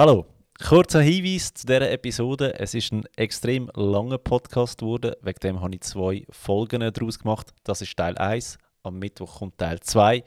[0.00, 0.24] Hallo,
[0.66, 2.58] kurzer Hinweis zu dieser Episode.
[2.58, 7.52] Es ist ein extrem langer Podcast geworden, wegen dem habe ich zwei Folgen daraus gemacht.
[7.64, 10.24] Das ist Teil 1, am Mittwoch kommt Teil 2.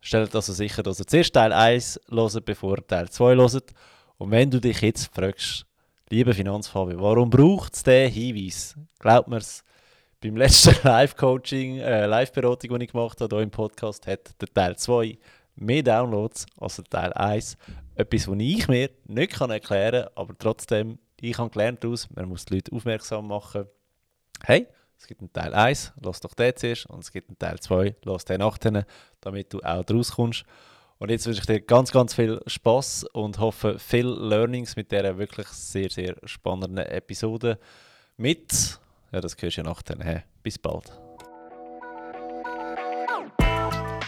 [0.00, 3.72] Stellt also sicher, dass ihr zuerst Teil 1 hört, bevor ihr Teil 2 hört.
[4.18, 5.66] Und wenn du dich jetzt fragst,
[6.08, 8.76] liebe Finanzfabio, warum braucht es diesen Hinweis?
[9.00, 9.40] Glaubt mir
[10.20, 14.76] beim letzten Live-Coaching, äh, Live-Beratung, die ich gemacht habe, hier im Podcast, hat der Teil
[14.76, 15.18] 2
[15.56, 17.56] mehr Downloads als Teil 1.
[17.94, 22.44] Etwas, was ich mir nicht erklären kann, aber trotzdem, ich habe gelernt daraus, man muss
[22.44, 23.66] die Leute aufmerksam machen.
[24.44, 24.66] Hey,
[24.98, 27.96] es gibt einen Teil 1, lass doch den zuerst, und es gibt einen Teil 2,
[28.04, 28.86] lass den nachher,
[29.20, 30.44] damit du auch draus kommst.
[30.98, 35.18] Und jetzt wünsche ich dir ganz, ganz viel Spaß und hoffe viel Learnings mit dieser
[35.18, 37.58] wirklich sehr, sehr spannenden Episode.
[38.16, 38.78] Mit,
[39.10, 40.22] ja, das hörst du ja nachher.
[40.44, 41.01] Bis bald.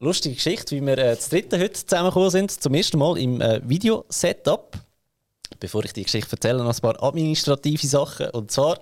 [0.00, 2.50] lustige Geschichte, wie wir äh, zu dritten heute zusammengekommen sind.
[2.50, 4.76] Zum ersten Mal im äh, Video-Setup.
[5.60, 8.30] Bevor ich die Geschichte erzähle, noch ein paar administrative Sachen.
[8.30, 8.78] Und zwar,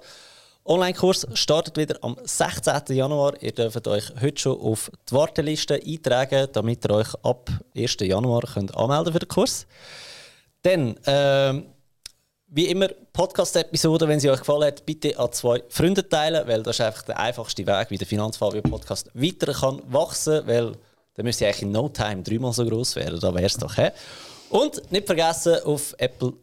[0.65, 2.95] Online-Kurs startet wieder am 16.
[2.95, 3.41] Januar.
[3.41, 7.97] Ihr dürft euch heute schon auf die Warteliste eintragen, damit ihr euch ab 1.
[8.01, 9.67] Januar könnt anmelden für den Kurs.
[10.63, 11.63] Dann, äh,
[12.49, 16.77] wie immer, Podcast-Episode, wenn sie euch gefallen hat, bitte an zwei Freunde teilen, weil das
[16.77, 20.77] ist einfach der einfachste Weg, wie der Finanzfabio-Podcast weiter kann wachsen, weil
[21.17, 23.19] dann müsste ich eigentlich in no time dreimal so groß werden.
[23.21, 23.75] Da wäre es doch.
[23.75, 23.89] He?
[24.51, 26.35] Und nicht vergessen, auf Apple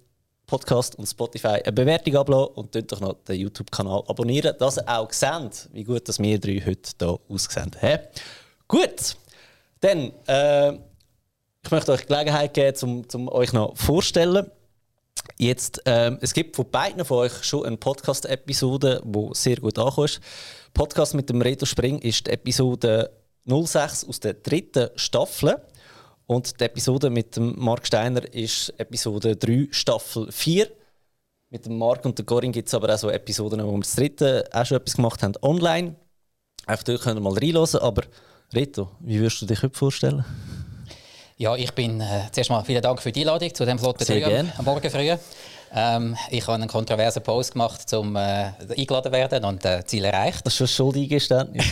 [0.46, 4.88] Podcast und Spotify eine Bewertung ablassen und dort doch noch den YouTube-Kanal abonnieren, dass ihr
[4.88, 7.72] auch seht, wie gut dass wir drei heute hier aussehen.
[7.80, 7.98] He?
[8.68, 9.16] Gut,
[9.80, 10.74] dann äh,
[11.64, 14.48] ich möchte euch Gelegenheit geben, um, um euch noch vorzustellen.
[15.38, 20.20] Jetzt, ähm, es gibt von beiden von euch schon eine Podcast-Episode, die sehr gut ankommt.
[20.74, 23.10] Podcast mit dem Reto Spring ist die Episode
[23.46, 25.62] 06 aus der dritten Staffel.
[26.26, 30.68] Und die Episode mit dem Mark Steiner ist Episode 3, Staffel 4.
[31.50, 33.96] Mit dem Mark und der Corinne gibt es aber auch so Episoden, wo wir das
[33.96, 35.96] dritte auch schon etwas gemacht haben, online.
[36.66, 37.82] Einfach dort können wir mal reinhören.
[37.82, 38.04] Aber
[38.54, 40.26] Reto, wie würdest du dich heute vorstellen?
[41.38, 44.46] Ja, ich bin äh, zuerst mal vielen Dank für die Einladung zu dem flotten Sehr
[44.58, 45.16] am Morgen früh.
[45.76, 50.46] Ähm, ich habe einen kontroversen Post gemacht, um äh, eingeladen werden und äh, Ziel erreicht.
[50.46, 51.66] Das ist schon Schuldigeständnis.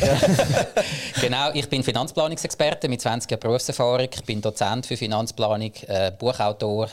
[1.21, 4.07] genau, ich bin Finanzplanungsexperte mit 20 Jahren Berufserfahrung.
[4.11, 6.87] Ich bin Dozent für Finanzplanung, äh, Buchautor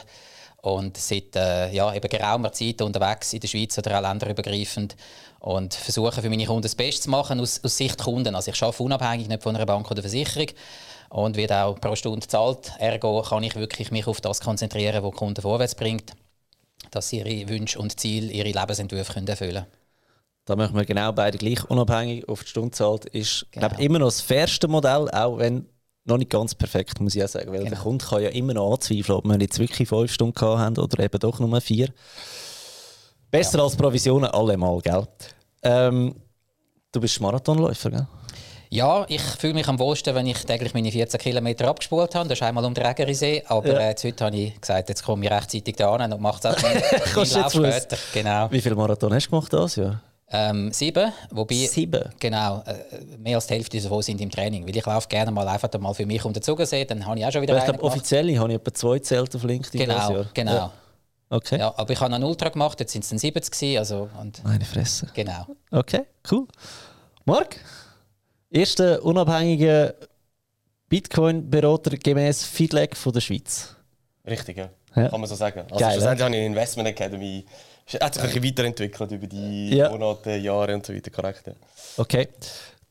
[0.60, 4.94] und seit äh, ja, eben geraumer Zeit unterwegs in der Schweiz oder auch länderübergreifend
[5.40, 8.34] und versuche für meine Kunden das Beste zu machen aus, aus Sicht Kunden.
[8.34, 10.48] Also ich arbeite unabhängig, nicht von einer Bank oder Versicherung
[11.08, 12.72] und wird auch pro Stunde gezahlt.
[12.78, 16.12] Ergo kann ich wirklich mich auf das konzentrieren, was Kunden vorwärts bringt
[16.90, 19.66] dass sie ihre Wünsche und Ziele, ihre Lebensentwürfe können erfüllen können.
[20.44, 23.04] Da machen wir genau beide gleich unabhängig auf die Stunde zahlt.
[23.04, 23.68] Ist genau.
[23.68, 25.66] glaub, immer noch das fairste Modell, auch wenn
[26.06, 27.52] noch nicht ganz perfekt, muss ich auch sagen.
[27.52, 27.70] Weil genau.
[27.70, 30.78] der Kunde kann ja immer noch anzweifeln, ob wir jetzt wirklich fünf Stunden gehabt haben
[30.78, 31.92] oder eben doch nur vier.
[33.30, 33.64] Besser ja.
[33.64, 35.06] als Provisionen allemal, gell?
[35.62, 36.14] Ähm,
[36.92, 38.06] du bist Marathonläufer, gell?
[38.70, 42.28] Ja, ich fühle mich am wohlsten, wenn ich täglich meine 14 Kilometer abgespult habe.
[42.28, 43.42] Das ist einmal um den Regerisee.
[43.46, 43.90] Aber ja.
[43.90, 47.34] äh, heute habe ich gesagt, jetzt komme ich rechtzeitig da an und mache es auch
[47.34, 47.96] Lauf später.
[48.12, 48.50] Genau.
[48.50, 50.02] Wie viele Marathon hast du gemacht das Jahr?
[50.30, 52.04] Ähm, sieben, wobei sieben.
[52.20, 55.48] genau äh, mehr als die Hälfte davon sind im Training, weil ich laufe gerne mal
[55.48, 57.56] einfach mal für mich unter Zugersee, dann habe ich auch schon wieder.
[57.56, 60.52] Ich glaube offiziell habe ich etwa zwei Zelte auf LinkedIn Genau, genau.
[60.52, 60.72] Ja.
[61.30, 61.58] Okay.
[61.58, 64.44] Ja, aber ich habe einen Ultra gemacht, jetzt sind es dann 70 gewesen, also und
[64.44, 65.08] Meine Fresse.
[65.14, 65.46] Genau.
[65.70, 66.46] Okay, cool.
[67.24, 67.56] Marc?
[68.50, 69.94] Erster unabhängiger
[70.88, 73.74] Bitcoin-Berater gemäß Feedback von der Schweiz.
[74.26, 74.70] Richtig, ja.
[74.96, 75.08] ja.
[75.08, 75.60] Kann man so sagen.
[75.60, 77.44] Also Geil, schlussendlich habe ich eine Investment Academy
[77.94, 79.90] hat sich ein bisschen weiterentwickelt über die ja.
[79.90, 81.46] Monate, Jahre und so weiter, korrekt.
[81.46, 81.54] Ja.
[81.96, 82.28] Okay.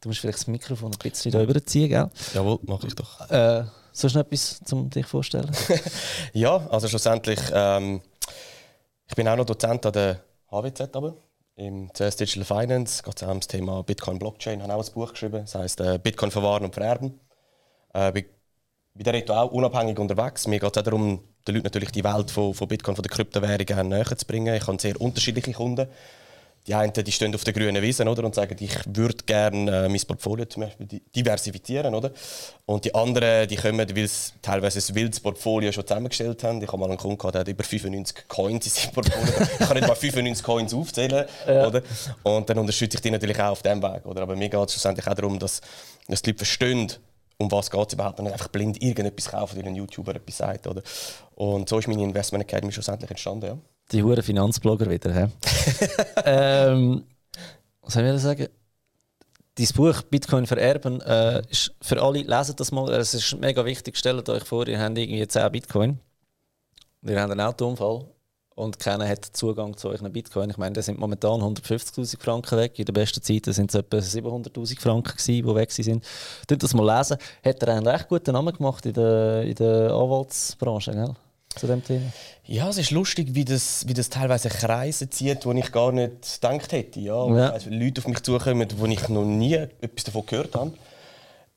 [0.02, 2.10] Du musst vielleicht das Mikrofon ein bisschen da überziehen, gell?
[2.34, 3.30] Jawohl, mache ich doch.
[3.30, 5.50] Äh, sollst du noch etwas zum dich vorstellen?
[6.34, 8.02] ja, also schlussendlich, ähm,
[9.08, 10.20] ich bin auch noch Dozent an der
[10.52, 11.16] HWZ, aber
[11.58, 14.60] im CS Digital Finance geht es auch um das Thema Bitcoin Blockchain.
[14.60, 17.20] Ich habe auch ein Buch geschrieben, das heißt äh, Bitcoin verwahren und vererben.
[17.94, 18.26] Äh, bin
[18.94, 20.48] bei der Reto auch unabhängig unterwegs.
[20.48, 23.12] Mir geht es auch darum, den Leuten natürlich die Welt von, von Bitcoin, von der
[23.12, 24.54] Kryptowährungen näher zu bringen.
[24.54, 25.88] Ich habe sehr unterschiedliche Kunden.
[26.68, 29.90] Die einen die stehen auf der grünen Wiese oder, und sagen, ich würde gerne äh,
[29.90, 31.96] mein Portfolio zum Beispiel diversifizieren.
[31.96, 32.12] Oder?
[32.66, 36.62] Und die anderen die kommen, weil sie teilweise ein wildes Portfolio schon zusammengestellt haben.
[36.62, 39.48] Ich habe mal einen Kunden gehabt, der hat über 95 Coins in seinem Portfolio.
[39.60, 41.26] ich kann nicht mal 95 Coins aufzählen.
[41.48, 41.68] Ja.
[41.68, 41.82] Oder?
[42.24, 44.06] Und dann unterstütze ich die natürlich auch auf diesem Weg.
[44.06, 44.24] Oder?
[44.24, 45.62] Aber mir geht es schlussendlich auch darum, dass,
[46.10, 46.92] dass die Leute verstehen,
[47.38, 50.38] um was geht es überhaupt und nicht einfach blind irgendetwas kaufen, weil ein YouTuber etwas
[50.38, 50.68] sagt.
[50.68, 50.82] Oder?
[51.36, 53.46] Und so ist meine Investment Academy schlussendlich entstanden.
[53.46, 53.58] Ja.
[53.92, 55.14] Die hohen Finanzblogger wieder.
[55.14, 55.32] He?
[56.26, 57.04] ähm,
[57.82, 58.48] was soll ich sagen?
[59.56, 62.94] Dein Buch Bitcoin vererben äh, ist für alle, leset das mal.
[62.94, 63.98] Es ist mega wichtig.
[63.98, 66.00] Stellt euch vor, ihr habt irgendwie 10 Bitcoin.
[67.02, 68.06] Ihr habt einen Autounfall
[68.58, 70.50] und keiner hat Zugang zu euren Bitcoin.
[70.50, 72.78] Ich meine, da sind momentan 150.000 Franken weg.
[72.78, 76.04] In der besten Zeit sind es etwa 700.000 Franken, gewesen, die weg sind.
[76.48, 77.18] Tut das mal lesen.
[77.44, 81.14] Hat er einen recht guten Namen gemacht in der, in der Anwaltsbranche, gell?
[81.58, 82.12] Zu dem Thema?
[82.46, 86.42] Ja, es ist lustig, wie das, wie das teilweise Kreise zieht, wo ich gar nicht
[86.42, 87.00] gedacht hätte.
[87.00, 87.50] Ja, ja.
[87.50, 90.72] Also Leute auf mich zukommen, wo ich noch nie etwas davon gehört habe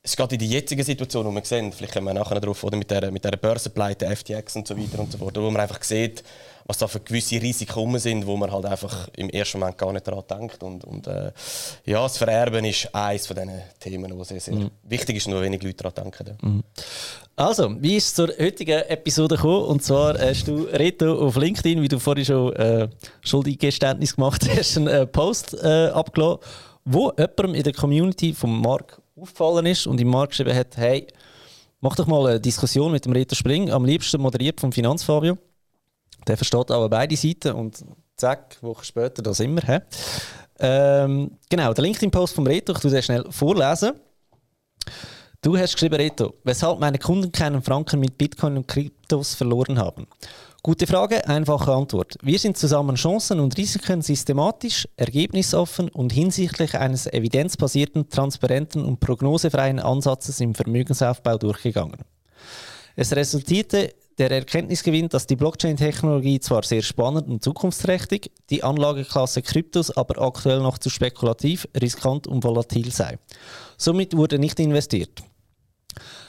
[0.02, 2.76] es geht in die jetzige Situation, die wir sehen, vielleicht kommen wir nachher darauf, oder
[2.76, 5.82] mit der, mit der Börsenpleite, FTX und so weiter und so fort, wo man einfach
[5.82, 6.24] sieht,
[6.70, 10.06] was da für gewisse Risiken sind, wo man halt einfach im ersten Moment gar nicht
[10.06, 10.62] daran denkt.
[10.62, 11.32] Und, und äh,
[11.84, 14.70] ja, das Vererben ist eines von diesen Themen, wo sehr, sehr mhm.
[14.84, 16.38] wichtig ist und wo wenig Leute daran denken.
[16.40, 16.62] Mhm.
[17.34, 19.64] Also, wie ist es zur heutigen Episode gekommen?
[19.64, 22.88] Und zwar hast du Reto auf LinkedIn, wie du vorhin schon äh,
[23.22, 26.38] Schuldeingeständnis gemacht hast, einen äh, Post äh, abgelassen,
[26.84, 31.08] wo jemandem in der Community von Mark aufgefallen ist und im Markt geschrieben hat, hey,
[31.80, 35.36] mach doch mal eine Diskussion mit dem Reto Spring, am liebsten moderiert vom Finanzfabio.
[36.26, 37.84] Der versteht aber beide Seiten und
[38.16, 39.62] zack, Wochen später das immer.
[39.62, 39.78] He?
[40.58, 43.92] Ähm, genau, der LinkedIn-Post vom Reto, ich den schnell vorlesen.
[45.42, 50.06] Du hast geschrieben, Reto, weshalb meine Kunden keinen Franken mit Bitcoin und Kryptos verloren haben.
[50.62, 52.18] Gute Frage, einfache Antwort.
[52.20, 59.78] Wir sind zusammen Chancen und Risiken systematisch, ergebnisoffen und hinsichtlich eines evidenzbasierten, transparenten und prognosefreien
[59.78, 62.04] Ansatzes im Vermögensaufbau durchgegangen.
[62.94, 69.90] Es resultierte der Erkenntnisgewinn, dass die Blockchain-Technologie zwar sehr spannend und zukunftsträchtig, die Anlageklasse Kryptos
[69.96, 73.18] aber aktuell noch zu spekulativ, riskant und volatil sei.
[73.78, 75.22] Somit wurde nicht investiert.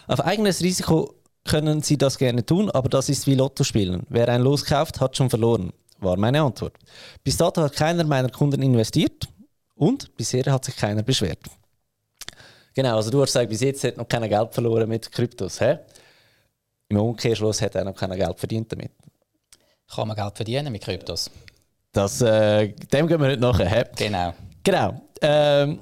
[0.07, 4.03] Auf eigenes Risiko können Sie das gerne tun, aber das ist wie Lotto spielen.
[4.07, 6.77] Wer ein Los kauft, hat schon verloren, war meine Antwort.
[7.25, 9.27] Bis dato hat keiner meiner Kunden investiert
[9.75, 11.39] und bisher hat sich keiner beschwert.
[12.73, 15.59] Genau, also du hast gesagt, bis jetzt hat noch keiner Geld verloren mit Kryptos.
[15.59, 15.79] Hä?
[16.91, 18.91] Im Umkehrschluss hat er noch kein Geld verdient damit.
[19.95, 21.31] Kann man Geld verdienen mit Kryptos?
[21.93, 23.89] Das, äh, dem gehen wir nicht nachher.
[23.95, 24.33] Genau.
[24.61, 25.01] Genau.
[25.21, 25.79] Ähm,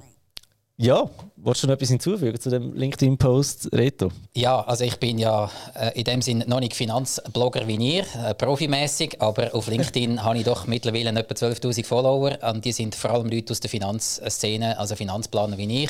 [0.77, 4.11] ja, wolltest du noch etwas hinzufügen zu dem LinkedIn-Post, Reto?
[4.35, 8.35] Ja, also ich bin ja äh, in dem Sinne noch nicht Finanzblogger wie ihr, äh,
[8.35, 13.09] profimäßig, aber auf LinkedIn habe ich doch mittlerweile etwa 12'000 Follower und die sind vor
[13.09, 15.89] allem Leute aus der Finanzszene, also Finanzplaner wie ich,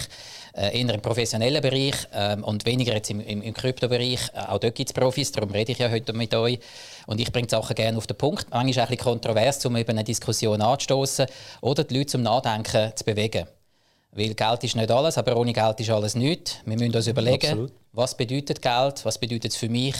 [0.54, 4.30] äh, eher im professionellen Bereich ähm, und weniger jetzt im, im, im Kryptobereich.
[4.34, 6.60] Äh, auch dort gibt es Profis, darum rede ich ja heute mit euch.
[7.07, 8.48] Und ich bringe die Sachen gerne auf den Punkt.
[8.50, 11.28] Manchmal ist es ein bisschen kontrovers, um eben eine Diskussion anzustoßen
[11.62, 13.48] oder die Leute zum Nachdenken zu bewegen.
[14.12, 16.57] Weil Geld ist nicht alles, aber ohne Geld ist alles nichts.
[16.66, 17.72] Wir müssen uns überlegen, Absolut.
[17.94, 19.96] was bedeutet Geld, was bedeutet es für mich.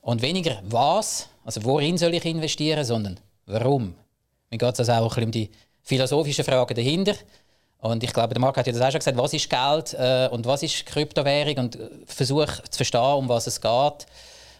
[0.00, 3.94] Und weniger was, also worin soll ich investieren, sondern warum.
[4.50, 5.50] Mir geht es also auch ein bisschen um die
[5.82, 7.14] philosophischen Fragen dahinter.
[7.82, 10.28] Und ich glaube, der Marc hat ja das auch schon gesagt, was ist Geld äh,
[10.30, 14.06] und was ist Kryptowährung und äh, versuche zu verstehen, um was es geht.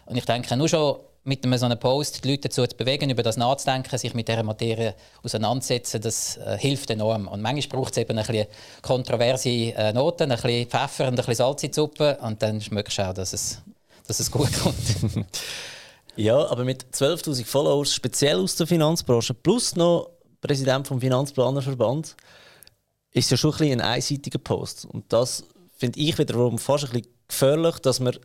[0.05, 3.09] Und ich denke, nur schon mit einem so einem Post die Leute dazu zu bewegen,
[3.09, 4.93] über das nachzudenken, sich mit dieser Materie
[5.23, 7.29] auseinanderzusetzen, das äh, hilft enorm.
[7.29, 8.45] Und manchmal braucht es eben ein bisschen
[8.81, 12.59] kontroverse äh, Noten, ein bisschen Pfeffer und ein bisschen Salz in die Suppe und dann
[12.59, 13.61] schmeckst du auch, dass es,
[14.05, 15.25] dass es gut kommt.
[16.17, 20.09] ja, aber mit 12'000 Followers, speziell aus der Finanzbranche, plus noch
[20.41, 22.17] Präsident vom Finanzplanerverband,
[23.13, 24.85] ist ja schon ein, ein einseitiger Post.
[24.85, 25.43] Und das
[25.77, 28.17] finde ich wiederum fast ein bisschen gefährlich, dass man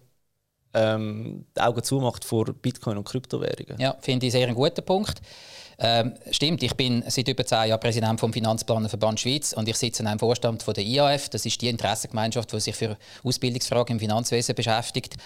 [0.74, 3.80] ähm, die Augen zumacht vor Bitcoin und Kryptowährungen.
[3.80, 5.20] Ja, finde ich sehr einen guten Punkt.
[5.80, 10.02] Ähm, stimmt, ich bin seit über zehn Jahren Präsident vom Finanzplanerverband Schweiz und ich sitze
[10.02, 11.28] in einem Vorstand von der IAF.
[11.28, 15.16] Das ist die Interessengemeinschaft, die sich für Ausbildungsfragen im Finanzwesen beschäftigt.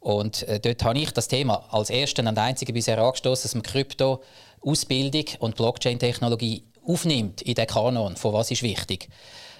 [0.00, 3.62] Und äh, dort habe ich das Thema als ersten und einzigen bisher angestoßen, dass man
[3.62, 4.22] Krypto,
[4.62, 8.16] Ausbildung und Blockchain-Technologie aufnimmt in den Kanon.
[8.16, 9.08] Von was ist wichtig?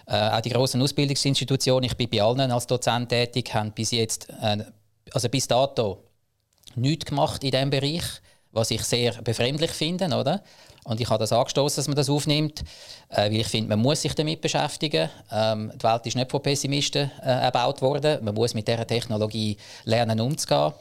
[0.07, 4.29] Äh, auch die großen Ausbildungsinstitutionen, ich bin bei allen als Dozent tätig, haben bis jetzt
[4.41, 4.65] äh,
[5.13, 6.05] also bis dato
[6.75, 8.05] nichts gemacht in diesem Bereich,
[8.53, 10.43] was ich sehr befremdlich finde, oder?
[10.85, 12.65] Und ich habe das angestoßen, dass man das aufnimmt,
[13.11, 15.11] äh, weil ich finde, man muss sich damit beschäftigen.
[15.31, 18.25] Ähm, die Welt ist nicht von Pessimisten äh, erbaut worden.
[18.25, 20.73] Man muss mit dieser Technologie lernen umzugehen.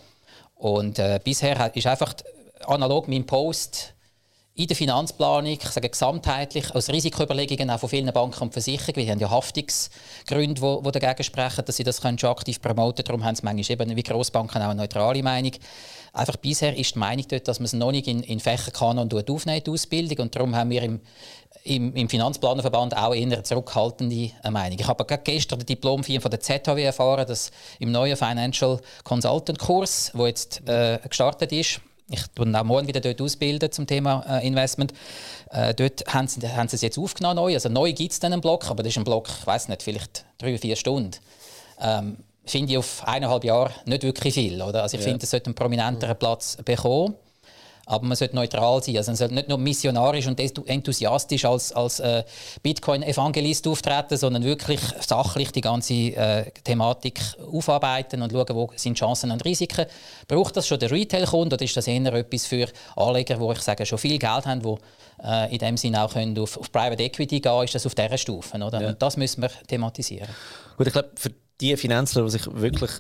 [0.56, 2.14] Und äh, bisher ist einfach
[2.66, 3.94] analog mein Post
[4.58, 9.12] in der Finanzplanung, ich sage gesamtheitlich, aus Risikoüberlegungen auch von vielen Banken und Versicherungen, die
[9.12, 13.20] haben ja Haftungsgründe, die, die dagegen sprechen, dass sie das können schon aktiv promoten können.
[13.20, 15.52] Darum haben sie manchmal eben wie Grossbanken auch eine neutrale Meinung.
[16.12, 19.62] Einfach bisher ist die Meinung dort, dass man es noch nicht in, in Fächerkanon aufnehmen,
[19.64, 20.18] die Ausbildung.
[20.26, 21.02] Und darum haben wir im,
[21.64, 24.80] im, im Finanzplanerverband auch eher eine zurückhaltende Meinung.
[24.80, 29.60] Ich habe gerade gestern den Diplomfirma von der ZHW erfahren, dass im neuen Financial Consultant
[29.60, 34.24] Kurs, der jetzt äh, gestartet ist, ich werde auch morgen wieder dort ausbilden zum Thema
[34.30, 34.94] äh, Investment.
[35.52, 37.54] Äh, dort haben sie, haben sie es jetzt aufgenommen neu.
[37.54, 39.84] Also neu gibt es dann einen Block, aber das ist ein Block, ich weiß nicht,
[39.84, 41.12] vielleicht drei vier Stunden.
[41.82, 44.62] Ähm, finde ich auf eineinhalb Jahre nicht wirklich viel.
[44.62, 44.84] Oder?
[44.84, 45.10] Also ich ja.
[45.10, 47.16] finde, es sollte einen prominenteren Platz bekommen.
[47.88, 48.98] Aber man sollte neutral sein.
[48.98, 52.24] Also man sollte nicht nur missionarisch und enthusiastisch als, als äh,
[52.62, 57.20] Bitcoin-Evangelist auftreten, sondern wirklich sachlich die ganze äh, Thematik
[57.52, 59.86] aufarbeiten und schauen, wo sind Chancen und Risiken.
[60.28, 63.86] Braucht das schon der Retail-Kunde oder ist das eher etwas für Anleger, die ich sage,
[63.86, 64.76] schon viel Geld haben, die
[65.24, 68.18] äh, in dem Sinne auch können auf, auf Private Equity gehen Ist das auf dieser
[68.18, 68.58] Stufe?
[68.58, 68.82] Oder?
[68.82, 68.90] Ja.
[68.90, 70.28] Und das müssen wir thematisieren.
[70.78, 72.92] Gut, ich glaube, für die Finanzler, die sich wirklich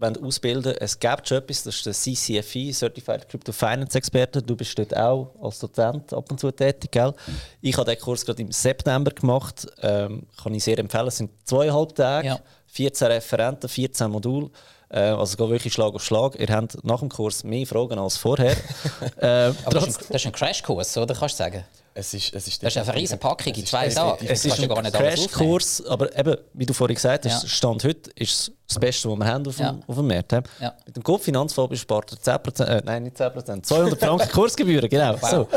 [0.00, 4.42] ausbilden Es gibt schon etwas, das ist der CCFI, Certified Crypto Finance Experte.
[4.42, 6.90] Du bist dort auch als Dozent ab und zu tätig.
[6.92, 7.14] Gell?
[7.60, 9.66] Ich habe den Kurs gerade im September gemacht.
[9.80, 11.08] Ähm, kann ich sehr empfehlen.
[11.08, 12.38] Es sind zweieinhalb Tage, ja.
[12.66, 14.50] 14 Referenten, 14 Module.
[14.88, 16.38] Äh, also es geht wirklich Schlag auf Schlag.
[16.38, 18.52] Ihr habt nach dem Kurs mehr Fragen als vorher.
[19.16, 21.64] äh, Aber das ist, ein, das ist ein Crashkurs, oder kannst du sagen?
[21.98, 24.26] Es ist, es ist, das ist eine riesige Packung in zwei Tagen.
[24.26, 27.48] Es ist ein Crashkurs, aber eben, wie du vorhin gesagt hast, ja.
[27.48, 29.72] Stand heute ist das Beste, was wir haben auf, ja.
[29.72, 30.30] dem, auf dem Markt.
[30.30, 30.76] Ja.
[30.84, 35.16] Mit dem Kopffinanzfonds spart er 10%, äh, nein, nicht 10%, 200 Franken Kursgebühren, genau.
[35.22, 35.30] Wow.
[35.30, 35.48] So.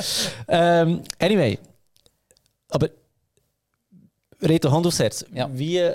[0.47, 1.59] Ähm, anyway,
[2.69, 2.87] aber
[4.41, 5.25] Reto, Hand aufs Herz.
[5.29, 5.91] Wie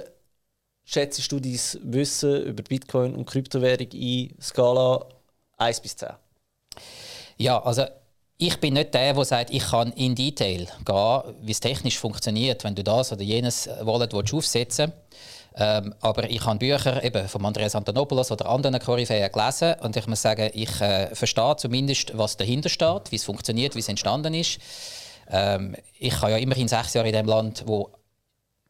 [0.85, 5.07] schätzt du dein Wissen über Bitcoin und Kryptowährung in Skala
[5.57, 6.11] 1 bis 10?
[7.39, 7.87] Ja, also
[8.37, 12.65] ich bin nicht der, der sagt, ich kann in Detail gehen, wie es technisch funktioniert,
[12.65, 15.35] wenn du das oder jenes Wallet aufsetzen willst.
[15.57, 20.07] Ähm, aber ich habe Bücher eben von Andreas Antonopoulos oder anderen Koryphäen gelesen und ich
[20.09, 24.35] muss sagen, ich äh, verstehe zumindest, was dahinter steht, wie es funktioniert, wie es entstanden
[24.35, 24.59] ist.
[25.31, 27.91] Ähm, ich habe ja immerhin sechs Jahre in dem Land, wo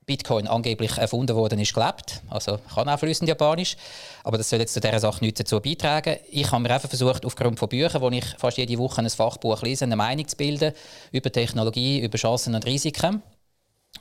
[0.06, 2.22] Bitcoin angeblich erfunden worden ist, gelebt.
[2.28, 3.76] Also kann auch flüssend Japanisch.
[4.22, 6.16] Aber das soll jetzt zu dieser Sache nichts dazu beitragen.
[6.30, 9.62] Ich habe mir einfach versucht, aufgrund von Büchern, wo ich fast jede Woche ein Fachbuch
[9.62, 10.72] lese, eine Meinung zu bilden
[11.12, 13.22] über Technologie, über Chancen und Risiken.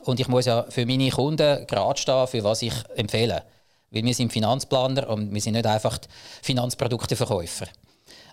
[0.02, 3.44] Und ich muss ja für meine Kunden gerade stehen, für was ich empfehle.
[3.92, 6.00] Weil wir sind Finanzplaner und wir sind nicht einfach
[6.42, 7.68] Finanzprodukteverkäufer.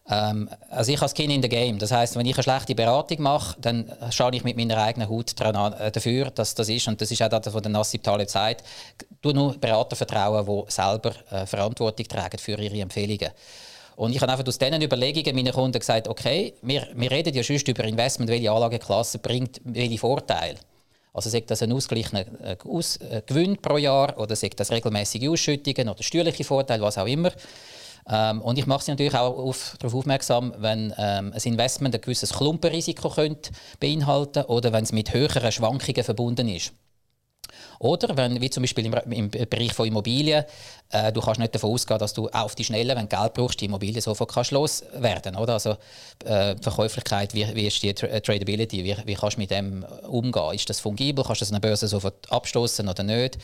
[0.09, 1.79] Ähm, also ich habe Skin in the Game.
[1.79, 5.39] Das heißt, wenn ich eine schlechte Beratung mache, dann schaue ich mit meiner eigenen Haut
[5.39, 6.89] daran, äh, dafür, dass das ist.
[6.89, 8.65] Und das ist auch das, was der Nassib Taleb sagt.
[9.21, 13.31] Du nur Berater vertrauen, die selber äh, Verantwortung tragen für ihre Empfehlungen.
[13.97, 17.43] Und ich habe einfach aus diesen Überlegungen meinen Kunden gesagt, okay, wir, wir reden ja
[17.43, 20.57] schon über Investment, welche Anlageklasse bringt welche Vorteile.
[21.13, 25.89] Also sagt das ein ausgeglichener äh, äh, Gewinn pro Jahr oder sagt das regelmäßige Ausschüttungen
[25.89, 27.33] oder steuerliche Vorteile, was auch immer.
[28.09, 32.01] Ähm, und ich mache sie natürlich auch auf, darauf aufmerksam, wenn ähm, ein Investment ein
[32.01, 36.73] gewisses Klumpenrisiko könnte beinhalten oder wenn es mit höheren Schwankungen verbunden ist.
[37.79, 40.45] Oder wenn, wie zum Beispiel im, im Bereich von Immobilien,
[40.91, 43.59] äh, du kannst nicht davon ausgehen, dass du auf die Schnelle, wenn du Geld brauchst,
[43.59, 45.55] die Immobilie sofort kannst loswerden oder?
[45.55, 45.77] Also
[46.27, 50.55] äh, Verkäuflichkeit, wie, wie ist die Tra Tradability, wie, wie kannst du mit dem umgehen?
[50.55, 51.25] Ist das fungibel?
[51.25, 53.39] Kannst du das an der Börse sofort abstoßen oder nicht?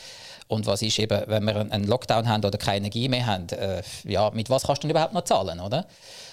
[0.47, 3.81] Und was ist eben, wenn wir einen Lockdown haben oder keine Energie mehr haben, äh,
[4.05, 5.85] ja, mit was kannst du denn überhaupt noch zahlen, oder?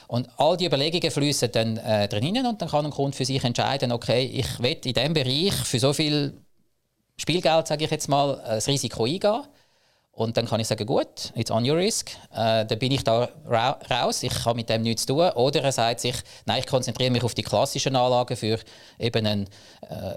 [0.06, 3.42] Und all die Überlegungen fließen dann äh, drin und dann kann ein Kunde für sich
[3.42, 6.34] entscheiden, okay, ich will in diesem Bereich für so viel
[7.16, 9.42] Spielgeld, sage ich jetzt mal, das Risiko eingehen.
[10.12, 12.12] Und dann kann ich sagen, gut, it's on your risk.
[12.32, 15.30] Äh, dann bin ich da ra raus, ich habe mit dem nichts zu tun.
[15.30, 16.14] Oder er sagt sich,
[16.46, 18.60] nein, ich konzentriere mich auf die klassischen Anlagen für
[18.98, 19.48] eben einen
[19.88, 20.14] äh,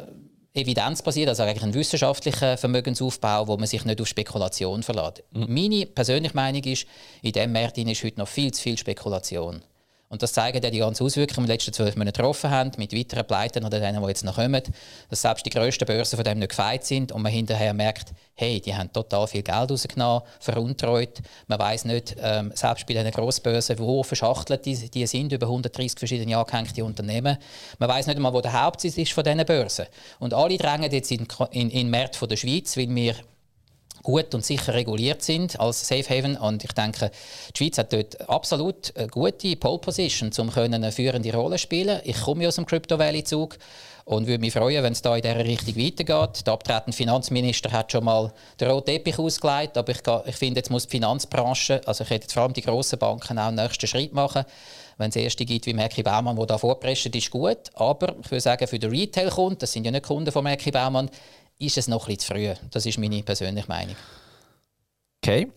[0.57, 5.23] evidenzbasiert, also eigentlich einen wissenschaftlichen Vermögensaufbau, wo man sich nicht auf Spekulation verlässt.
[5.31, 5.45] Mhm.
[5.47, 6.85] Meine persönliche Meinung ist,
[7.21, 9.61] in diesem Markt ist heute noch viel zu viel Spekulation.
[10.09, 12.49] Und das zeigen ja die ganzen Auswirkungen, die wir in den letzten zwölf Monaten getroffen
[12.49, 14.61] haben, mit weiteren Pleiten oder denen, die jetzt noch kommen,
[15.09, 18.61] dass selbst die grössten Börsen von dem nicht gefeit sind und man hinterher merkt, hey,
[18.61, 21.19] die haben total viel Geld rausgenommen, veruntreut.
[21.47, 25.99] Man weiß nicht, ähm, selbst bei diesen Grossbörsen, wo verschachtelt die, die sind, über 130
[25.99, 27.37] verschiedene angehängte Unternehmen.
[27.77, 29.87] Man weiß nicht einmal, wo der Hauptsitz ist von diesen Börsen.
[30.19, 33.15] Und alle drängen jetzt in, den Markt der Schweiz, weil wir
[34.07, 36.37] gut und sicher reguliert sind als Safe Haven.
[36.37, 37.11] Und ich denke,
[37.53, 41.99] die Schweiz hat dort absolut eine gute Pole Position, um eine führende Rolle spielen.
[42.05, 43.57] Ich komme aus dem Crypto Valley Zug
[44.05, 46.47] und würde mich freuen, wenn es da in dieser Richtung weitergeht.
[46.47, 50.69] Der abtretende Finanzminister hat schon mal den roten Teppich ausgelegt, aber ich, ich finde, jetzt
[50.69, 54.13] muss die Finanzbranche, also ich jetzt vor allem die grossen Banken, auch einen nächsten Schritt
[54.13, 54.45] machen
[54.97, 57.57] Wenn es erste gibt wie Merki Baumann, der da vorprescht, ist gut.
[57.73, 61.09] Aber ich würde sagen, für den Retail-Kunden, das sind ja nicht Kunden von Merki Baumann,
[61.59, 62.53] ist es noch etwas zu früh.
[62.71, 63.95] Das ist meine persönliche Meinung.
[65.21, 65.51] Okay.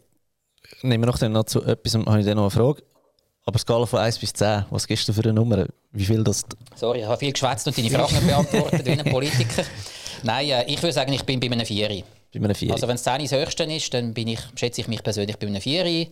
[0.83, 2.83] Nehmen wir noch, dann noch zu etwas, habe ich dann noch eine Frage.
[3.45, 5.67] Aber Skala von 1 bis 10, was gibst du für eine Nummer?
[5.93, 6.45] Wie viel das...
[6.77, 9.65] Sorry, ich habe viel geschwätzt und deine Fragen beantwortet wie ein Politiker.
[10.23, 11.89] Nein, äh, ich würde sagen, ich bin bei einem 4.
[11.89, 12.05] Bei
[12.35, 12.73] einem 4.
[12.73, 15.47] Also wenn es 10 das Höchste ist, dann bin ich, schätze ich mich persönlich bei
[15.47, 16.07] einem 4.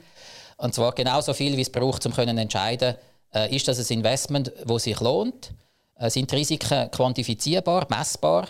[0.56, 2.96] Und zwar genauso viel, wie es braucht, um zu entscheiden,
[3.32, 5.52] äh, ist das ein Investment, das sich lohnt?
[5.96, 8.48] Äh, sind die Risiken quantifizierbar, messbar?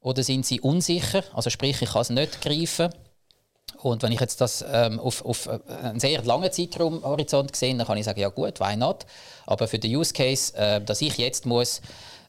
[0.00, 1.22] Oder sind sie unsicher?
[1.34, 2.90] Also sprich, ich kann es nicht greifen.
[3.82, 7.86] Und wenn ich jetzt das ähm, auf, auf äh, einen sehr langen Zeitraumhorizont sehe, dann
[7.86, 9.06] kann ich sagen, ja gut, why not?
[9.46, 11.80] Aber für den Use Case, äh, dass ich jetzt muss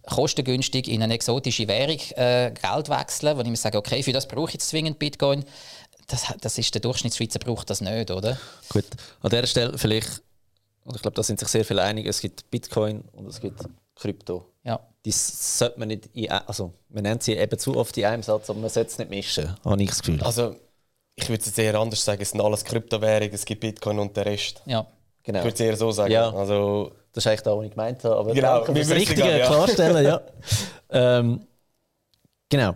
[0.08, 4.28] kostengünstig in eine exotische Währung äh, Geld wechseln, wo ich mir sage, okay, für das
[4.28, 5.46] brauche ich jetzt zwingend Bitcoin,
[6.08, 8.38] das, das ist der Durchschnittsschweizer braucht das nicht, oder?
[8.70, 8.86] Gut,
[9.22, 10.22] an dieser Stelle vielleicht,
[10.86, 13.62] und ich glaube, da sind sich sehr viele einig, es gibt Bitcoin und es gibt
[14.02, 14.48] Krypto.
[14.64, 14.80] Ja.
[15.04, 18.50] Das sollte man nicht, in, also man nennt sie eben zu oft in einem Satz,
[18.50, 20.22] aber man sollte es nicht mischen, habe ich das Gefühl.
[20.24, 20.56] Also
[21.16, 24.26] ich würde es eher anders sagen, es sind alles Kryptowährungen, es gibt Bitcoin und der
[24.26, 24.62] Rest.
[24.66, 24.86] Ja.
[25.24, 25.40] Genau.
[25.40, 26.12] Ich würde es eher so sagen.
[26.12, 26.32] Ja.
[26.32, 28.16] Also, das ist eigentlich das, was ich gemeint habe.
[28.16, 29.46] Aber Genau, danke fürs Richtige ja.
[29.46, 30.04] klarstellen.
[30.04, 30.22] Ja.
[30.90, 31.46] ähm,
[32.50, 32.76] genau.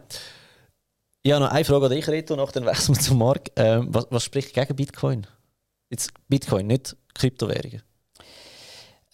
[1.23, 3.51] Ich habe noch eine Frage an dich, Reto, nach dann wechseln wir zum Markt.
[3.55, 5.25] Ähm, was, was spricht gegen Bitcoin?
[5.89, 7.81] Jetzt Bitcoin, nicht Kryptowährungen.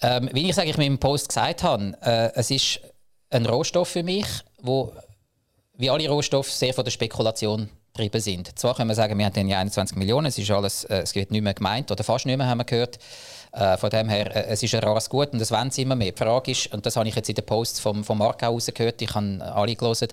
[0.01, 2.79] Ähm, wie ich eigentlich mit dem Post gesagt habe, äh, es ist
[3.29, 4.25] ein Rohstoff für mich,
[4.61, 4.93] wo
[5.77, 8.57] wie alle Rohstoffe sehr von der Spekulation getrieben sind.
[8.57, 11.15] Zwar können wir sagen, wir haben dann ja 21 Millionen, es ist alles, äh, es
[11.15, 12.99] wird nicht mehr gemeint oder fast nicht mehr, haben wir gehört.
[13.51, 15.95] Äh, von dem her, äh, es ist ein rares Gut und das wollen sie immer
[15.95, 16.11] mehr.
[16.11, 18.53] Die Frage ist, und das habe ich jetzt in den Posts vom, vom Markt auch
[18.53, 20.07] rausgehört, ich habe alle gelesen,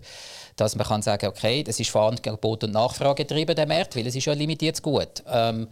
[0.56, 4.06] dass man kann sagen, okay, das ist von Angebot und Nachfrage getrieben, der Markt, weil
[4.06, 5.22] es ist ja ein limitiertes Gut.
[5.30, 5.68] Ähm,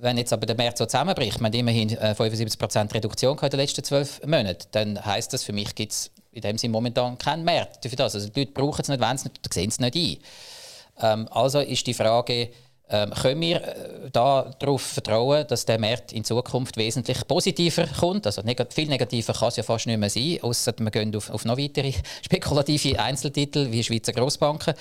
[0.00, 3.58] wenn jetzt aber der Markt so zusammenbricht, man hat immerhin äh, 75% Reduktion gehabt in
[3.58, 7.18] den letzten zwölf Monaten, dann heisst das, für mich gibt es in dem Sinne momentan
[7.18, 8.14] keinen Markt für das.
[8.14, 10.18] Also die Leute brauchen es nicht, wenn es nicht, sehen es nicht ein.
[11.20, 12.50] Ähm, also ist die Frage,
[12.90, 18.26] ähm, können wir äh, darauf vertrauen, dass der Markt in Zukunft wesentlich positiver kommt?
[18.26, 21.30] Also neg viel negativer kann es ja fast nicht mehr sein, außer wir gehen auf,
[21.30, 21.92] auf noch weitere
[22.22, 24.74] spekulative Einzeltitel wie Schweizer Grossbanken.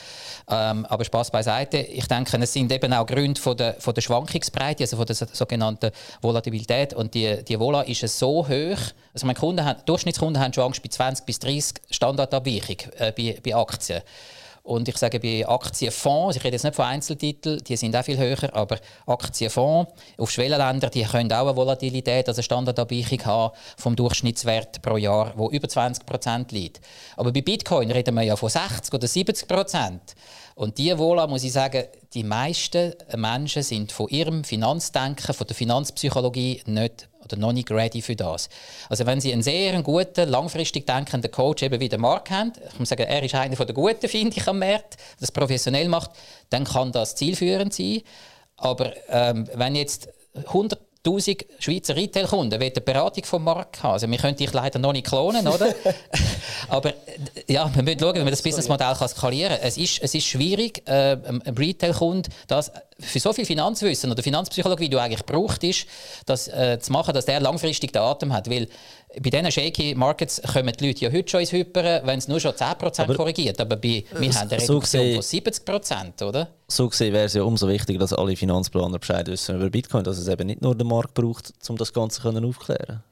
[0.50, 1.78] Ähm, aber Spaß beiseite.
[1.78, 5.16] Ich denke, es sind eben auch Gründe von der, von der Schwankungsbreite, also von der
[5.16, 6.94] so- sogenannten Volatilität.
[6.94, 8.80] Und die, die Vola ist so hoch,
[9.14, 13.38] also meine Kunden haben, Durchschnittskunden haben schon Angst bei 20 bis 30 Standardabweichung äh, bei,
[13.44, 14.02] bei Aktien.
[14.70, 18.20] Und ich sage bei Aktienfonds, ich rede jetzt nicht von Einzeltiteln, die sind auch viel
[18.20, 18.78] höher, aber
[19.08, 24.98] Aktienfonds auf Schwellenländer, die können auch eine Volatilität, also eine Standardabweichung haben vom Durchschnittswert pro
[24.98, 26.82] Jahr, wo über 20 Prozent liegt.
[27.18, 30.14] Aber bei Bitcoin reden wir ja von 60 oder 70 Prozent.
[30.54, 35.56] Und die Vola, muss ich sagen, die meisten Menschen sind von ihrem Finanzdenken, von der
[35.56, 38.50] Finanzpsychologie nicht oder noch nicht ready für das.
[38.90, 42.80] Also wenn Sie einen sehr guten, langfristig denkenden Coach eben wie der Mark haben, ich
[42.80, 46.12] muss sagen, er ist einer der Guten, finde ich, am Markt, das professionell macht,
[46.50, 48.02] dann kann das zielführend sein.
[48.58, 50.10] Aber ähm, wenn jetzt
[51.10, 54.94] 100'000 Schweizer Retail-Kunden wollen eine Beratung vom Markt haben, also wir können dich leider noch
[54.94, 55.74] nicht klonen, oder?
[56.70, 56.94] Aber
[57.48, 59.68] ja, wir müssen schauen, wie man das Businessmodell kann skalieren kann.
[59.68, 64.22] Es ist, es ist schwierig, äh, einem einem Retail-Kunden das für so viel Finanzwissen oder
[64.22, 65.86] Finanzpsychologie, wie du eigentlich brauchst, ist,
[66.26, 68.50] das äh, zu machen, dass der langfristig den Atem hat.
[68.50, 68.68] Weil
[69.22, 72.40] bei diesen shaky Markets kommen die Leute ja heute schon ins Hyperen, wenn es nur
[72.40, 73.60] schon 10% Aber- korrigiert.
[73.60, 76.50] Aber bei, wir haben eine so Reduktion gesehen- von 70%, oder?
[76.68, 80.18] So gesehen wäre es ja umso wichtiger, dass alle Finanzplaner Bescheid wissen über Bitcoin, dass
[80.20, 83.04] es eben nicht nur den Markt braucht, um das Ganze können aufklären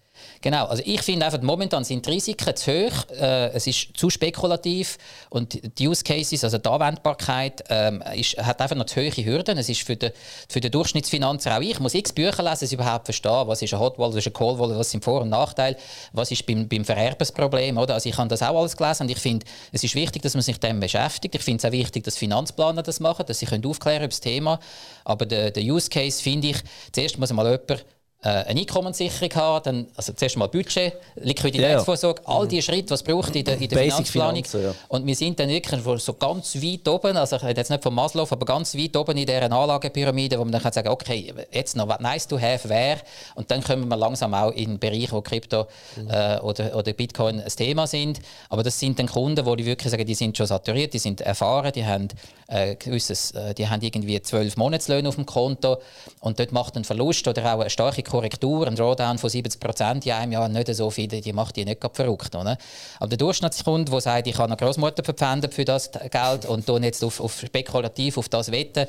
[0.41, 4.09] Genau, also ich finde einfach, momentan sind die Risiken zu hoch, äh, es ist zu
[4.09, 4.97] spekulativ
[5.29, 9.57] und die Use Cases, also die Anwendbarkeit, ähm, ist, hat einfach noch zu hohe Hürden.
[9.57, 10.11] Es ist für den,
[10.47, 13.79] für den Durchschnittsfinanzer, auch ich muss x Bücher lesen, ich überhaupt verstehe, was ist ein
[13.79, 15.75] Hot Wallet, was ist ein Cold Wallet, was sind Vor- und Nachteile,
[16.13, 17.95] was ist beim, beim Vererbensproblem, oder?
[17.95, 20.43] Also ich habe das auch alles gelesen und ich finde, es ist wichtig, dass man
[20.43, 21.35] sich dem beschäftigt.
[21.35, 24.19] Ich finde es auch wichtig, dass Finanzplaner das machen, dass sie können aufklären über das
[24.19, 24.59] Thema.
[25.03, 26.57] Aber der, Use Case finde ich,
[26.91, 27.85] zuerst muss mal jemand
[28.21, 33.35] eine Einkommenssicherung haben, dann, also zuerst mal Budget, Liquiditätsvorsorge, all die Schritte, was es braucht
[33.35, 34.43] in der, in der Finanzplanung.
[34.43, 34.73] Finanzen, ja.
[34.87, 37.93] Und wir sind dann wirklich so ganz weit oben, also ich rede jetzt nicht von
[37.93, 41.75] Maslow, aber ganz weit oben in dieser Anlagepyramide, wo man dann kann sagen okay, jetzt
[41.75, 43.01] noch was nice to have wäre
[43.35, 45.67] und dann kommen wir langsam auch in den Bereich, wo Krypto
[46.09, 48.19] äh, oder, oder Bitcoin ein Thema sind.
[48.49, 51.21] Aber das sind dann Kunden, wo die wirklich sagen, die sind schon saturiert, die sind
[51.21, 52.07] erfahren, die haben,
[52.47, 55.77] äh, gewisses, äh, die haben irgendwie zwölf Monatslöhne auf dem Konto
[56.21, 60.05] und dort macht ein Verlust oder auch eine starke Korrektur, ein Drawdown von 70 Prozent
[60.05, 62.35] in einem Jahr nicht so viel, die macht die nicht verrückt.
[62.35, 62.57] Oder?
[62.99, 67.03] Aber der Durchschnittskunde, der sagt, ich habe eine Großmutter verpfändet für das Geld und jetzt
[67.03, 68.87] auf, auf spekulativ auf das wetten,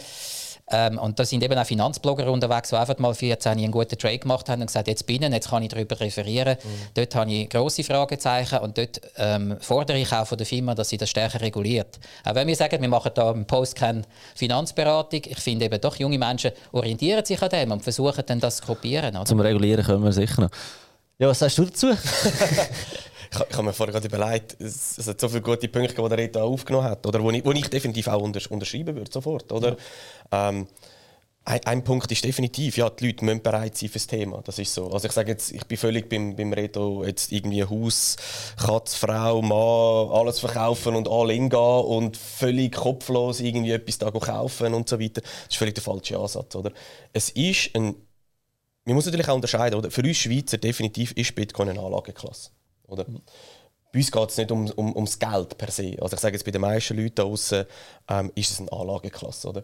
[0.71, 4.19] Ähm, und da sind eben auch Finanzblogger unterwegs, die einfach mal 14 einen guten Trade
[4.19, 6.57] gemacht haben und gesagt, jetzt bin ich, jetzt kann ich darüber referieren.
[6.63, 6.69] Mhm.
[6.95, 10.89] Dort habe ich grosse Fragezeichen und dort ähm, fordere ich auch von der Firma, dass
[10.89, 11.99] sie das stärker reguliert.
[12.25, 14.03] Auch wenn wir sagen, wir machen da im Post keine
[14.35, 18.57] Finanzberatung, ich finde eben doch, junge Menschen orientieren sich an dem und versuchen dann das
[18.57, 19.17] zu kopieren.
[19.17, 19.25] Oder?
[19.25, 20.51] Zum Regulieren können wir sicher noch.
[21.19, 21.89] Ja, was sagst du dazu?
[23.33, 26.09] ich, ich habe mir vorher gerade überlegt, es, es hat so viele gute Punkte, die
[26.09, 29.51] der Rita aufgenommen hat, oder wo ich, wo ich definitiv auch untersch unterschreiben würde, sofort.
[29.53, 29.77] Oder?
[30.33, 30.49] Ja.
[30.49, 30.67] Ähm,
[31.49, 34.43] ein, ein, Punkt ist definitiv, ja, die Leute müssen bereit sein für das Thema.
[34.45, 34.91] Das ist so.
[34.91, 38.17] Also ich sage jetzt, ich bin völlig beim, beim Reto, jetzt irgendwie Haus,
[38.59, 44.11] Katz, Frau, Mann, alles verkaufen und all in gehen und völlig kopflos irgendwie etwas da
[44.11, 45.23] kaufen und so weiter.
[45.23, 46.71] Das ist völlig der falsche Ansatz, oder?
[47.15, 47.95] Es ist ein,
[48.85, 49.91] man muss natürlich auch unterscheiden, oder?
[49.91, 52.51] Für uns Schweizer definitiv ist Bitcoin eine Anlageklasse.
[52.89, 53.05] Oder?
[53.93, 55.97] Bei uns geht es nicht um, um, ums Geld per se.
[56.01, 57.65] Also ich sage jetzt, bei den meisten Leuten da draußen
[58.09, 59.49] ähm, ist es eine Anlageklasse.
[59.49, 59.63] Oder?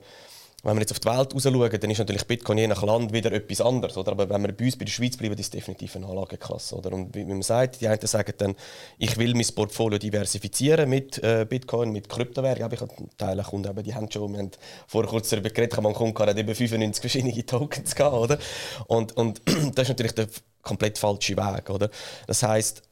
[0.63, 3.31] Wenn wir jetzt auf die Welt schauen, dann ist natürlich Bitcoin je nach Land wieder
[3.33, 3.99] etwas anderes.
[3.99, 4.13] Oder?
[4.13, 6.77] Aber wenn wir bei uns bei der Schweiz bleiben, ist es definitiv eine Anlageklasse.
[6.77, 6.93] Oder?
[6.93, 8.55] Und wie man sagt, die einen sagen dann,
[8.97, 12.73] ich will mein Portfolio diversifizieren mit äh, Bitcoin, mit Kryptowährungen.
[12.73, 14.53] Ich habe Teile Kunden, aber die haben schon, wir haben
[14.87, 18.39] vor kurzem darüber geredet, man Kunden hat eben 95 verschiedene Tokens gehabt, oder?
[18.87, 19.43] Und, und
[19.75, 20.29] das ist natürlich der
[20.63, 21.69] komplett falsche Weg.
[21.69, 21.91] Oder?
[22.27, 22.83] Das heißt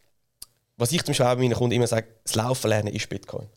[0.77, 3.49] was ich zum Beispiel meinen Kunden immer sage, das Laufen lernen ist Bitcoin.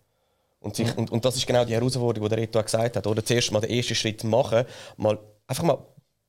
[0.59, 0.99] Und, sich, mhm.
[0.99, 3.07] und, und, das ist genau die Herausforderung, die der Reto gesagt hat.
[3.07, 4.65] Oder zuerst mal den ersten Schritt machen,
[4.97, 5.77] mal einfach mal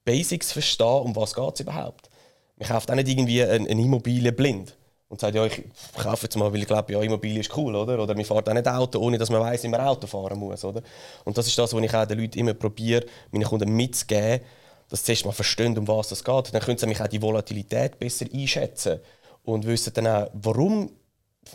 [0.05, 2.11] Basics verstehen, um was geht es überhaupt.
[2.57, 4.77] Man kauft auch nicht irgendwie eine, eine Immobilie blind
[5.09, 5.63] und sagt, ja, ich
[5.97, 7.99] kaufe jetzt mal, weil ich glaube, ja, Immobilie ist cool, oder?
[8.03, 10.65] Oder man fährt auch nicht Auto, ohne dass man weiß, wie man Auto fahren muss,
[10.65, 10.83] oder?
[11.25, 14.41] Und das ist das, was ich auch den Leuten immer probiere, meinen Kunden mitzugeben,
[14.89, 16.55] dass sie zuerst mal verstehen, um was es geht.
[16.55, 19.01] Dann können sie nämlich auch die Volatilität besser einschätzen
[19.47, 20.91] und wissen dann auch, warum,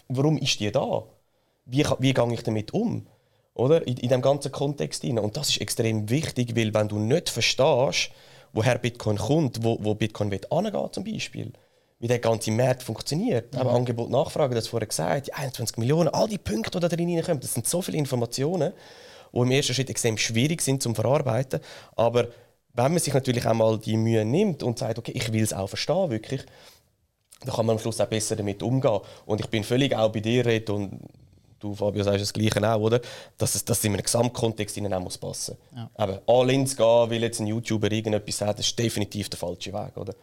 [0.07, 1.03] warum ist die da?
[1.65, 3.05] Wie, wie gehe ich damit um?
[3.53, 3.85] Oder?
[3.85, 5.03] In, in dem ganzen Kontext.
[5.03, 5.19] Rein.
[5.19, 8.11] Und das ist extrem wichtig, weil wenn du nicht verstehst,
[8.53, 11.51] woher Bitcoin kommt, wo, wo Bitcoin will angehen zum Beispiel,
[11.99, 13.59] wie der ganze Markt funktioniert, mhm.
[13.59, 17.13] aber Angebot, Nachfrage, das vorher gesagt, die 21 Millionen, all die Punkte, die da drin
[17.13, 18.73] reinkommen, das sind so viele Informationen,
[19.33, 21.59] die im ersten Schritt extrem schwierig sind zum Verarbeiten,
[21.95, 22.29] aber
[22.73, 25.53] wenn man sich natürlich auch mal die Mühe nimmt und sagt, okay, ich will es
[25.53, 26.45] auch verstehen, wirklich,
[27.43, 28.99] dann kann man am Schluss auch besser damit umgehen.
[29.25, 30.99] Und ich bin völlig auch bei dir, Red, und
[31.59, 33.01] du, Fabio, sagst das Gleiche auch, oder?
[33.37, 35.79] Dass es dass in einem Gesamtkontext ihnen auch muss passen muss.
[35.79, 35.89] Ja.
[35.95, 39.73] Aber all in zu gehen, weil jetzt ein YouTuber irgendetwas sagt, ist definitiv der falsche
[39.73, 40.13] Weg, oder?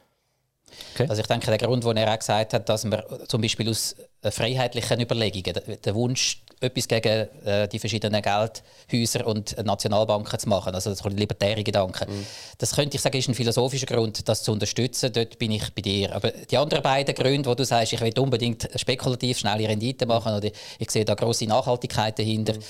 [0.95, 1.07] Okay.
[1.09, 3.97] Also ich denke, der Grund, den er auch gesagt hat, dass man zum Beispiel aus
[4.23, 10.91] freiheitlichen Überlegungen, der Wunsch, etwas gegen äh, die verschiedenen Geldhäuser und Nationalbanken zu machen, also
[10.91, 12.11] das libertäre Gedanken.
[12.11, 12.27] Mhm.
[12.59, 15.13] Das könnte ich sagen, ist ein philosophischer Grund, das zu unterstützen.
[15.13, 16.15] Dort bin ich bei dir.
[16.15, 20.35] Aber die anderen beiden Gründe, wo du sagst, ich will unbedingt spekulativ schnelle Rendite machen
[20.35, 22.61] oder ich sehe da große Nachhaltigkeit dahinter, mhm.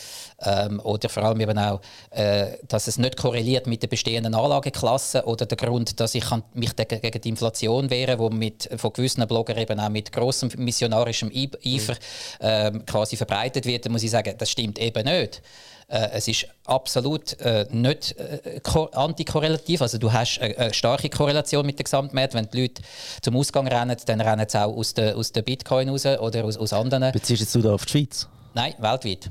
[0.43, 1.81] ähm, oder vor allem eben auch,
[2.11, 6.77] äh, dass es nicht korreliert mit der bestehenden Anlageklasse oder der Grund, dass ich mich
[6.77, 11.31] gegen die Inflation wehren, wo mit von gewissen Bloggern eben auch mit großem missionarischem
[11.65, 11.97] Eifer
[12.41, 15.43] äh, quasi verbreitet wird, dann muss ich sagen, das stimmt eben nicht.
[15.89, 18.61] Äh, es ist absolut äh, nicht äh,
[18.93, 19.81] antikorrelativ.
[19.81, 22.35] Also du hast eine, eine, starke Korrelation mit dem Gesamtmarkt.
[22.35, 22.83] Wenn die Leute
[23.23, 26.59] zum Ausgang rennen, dann rennen sie auch aus der, aus der Bitcoin raus oder aus,
[26.59, 27.11] aus anderen.
[27.13, 28.29] Beziehst du da auf die Schweiz?
[28.53, 29.31] Nein, weltweit.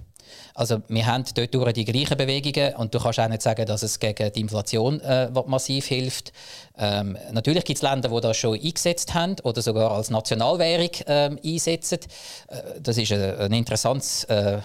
[0.54, 3.84] Also wir haben dort durch die gleichen Bewegungen und du kannst auch nicht sagen, dass
[3.84, 6.32] es gegen die Inflation äh, massiv hilft.
[6.78, 11.40] Ähm, natürlich gibt es Länder, die das schon eingesetzt haben oder sogar als Nationalwährung ähm,
[11.44, 12.00] einsetzen.
[12.48, 14.60] Äh, das ist ein, ein interessantes äh,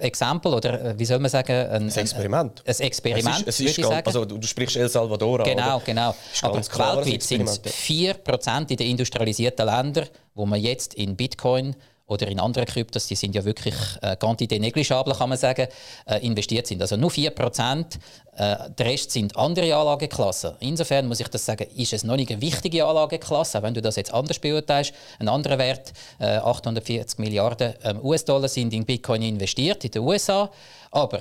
[0.00, 1.52] Exempel oder äh, wie soll man sagen?
[1.52, 2.62] Ein, ein Experiment.
[2.64, 5.84] Ein, ein Experiment, es ist, es ist ganz, also du sprichst El Salvador Genau, oder?
[5.84, 6.14] genau.
[6.42, 11.74] Aber weltweit sind es 4% in den industrialisierten Ländern, wo man jetzt in Bitcoin
[12.06, 15.68] oder in anderen Kryptos, die sind ja wirklich äh, quantité negligible, kann man sagen,
[16.06, 16.80] äh, investiert sind.
[16.82, 17.98] Also nur 4%,
[18.36, 20.52] äh, der Rest sind andere Anlageklassen.
[20.60, 23.96] Insofern muss ich das sagen, ist es noch nicht eine wichtige Anlageklasse, wenn du das
[23.96, 24.92] jetzt anders beurteilst.
[25.18, 30.50] Ein anderer Wert, äh, 840 Milliarden ähm, US-Dollar sind in Bitcoin investiert in den USA,
[30.90, 31.20] aber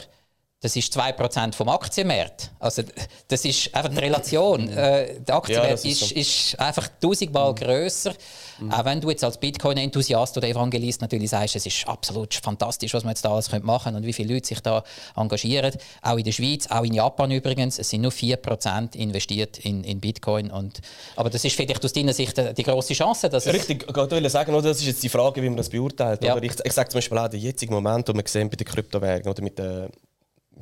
[0.61, 2.51] das ist 2% vom Aktienmarkt.
[2.59, 2.83] Also,
[3.27, 4.69] das ist einfach die Relation.
[4.69, 6.13] Äh, der Aktienmarkt ja, ist, so.
[6.13, 7.55] ist, einfach tausendmal mhm.
[7.55, 8.13] grösser.
[8.59, 8.71] Mhm.
[8.71, 13.03] Auch wenn du jetzt als Bitcoin-Enthusiast oder Evangelist natürlich sagst, es ist absolut fantastisch, was
[13.03, 14.83] man jetzt da alles machen können und wie viele Leute sich da
[15.15, 15.73] engagieren.
[16.03, 17.79] Auch in der Schweiz, auch in Japan übrigens.
[17.79, 20.51] Es sind nur 4% investiert in, in Bitcoin.
[20.51, 20.79] Und,
[21.15, 23.29] aber das ist vielleicht aus deiner Sicht die große Chance.
[23.29, 26.23] Dass Richtig, ich wollte sagen, das ist jetzt die Frage, wie man das beurteilt.
[26.23, 26.37] Ja.
[26.37, 29.27] Ich, ich sage zum Beispiel auch den jetzigen Moment, den wir sehen bei den Kryptowährungen
[29.27, 29.89] oder mit der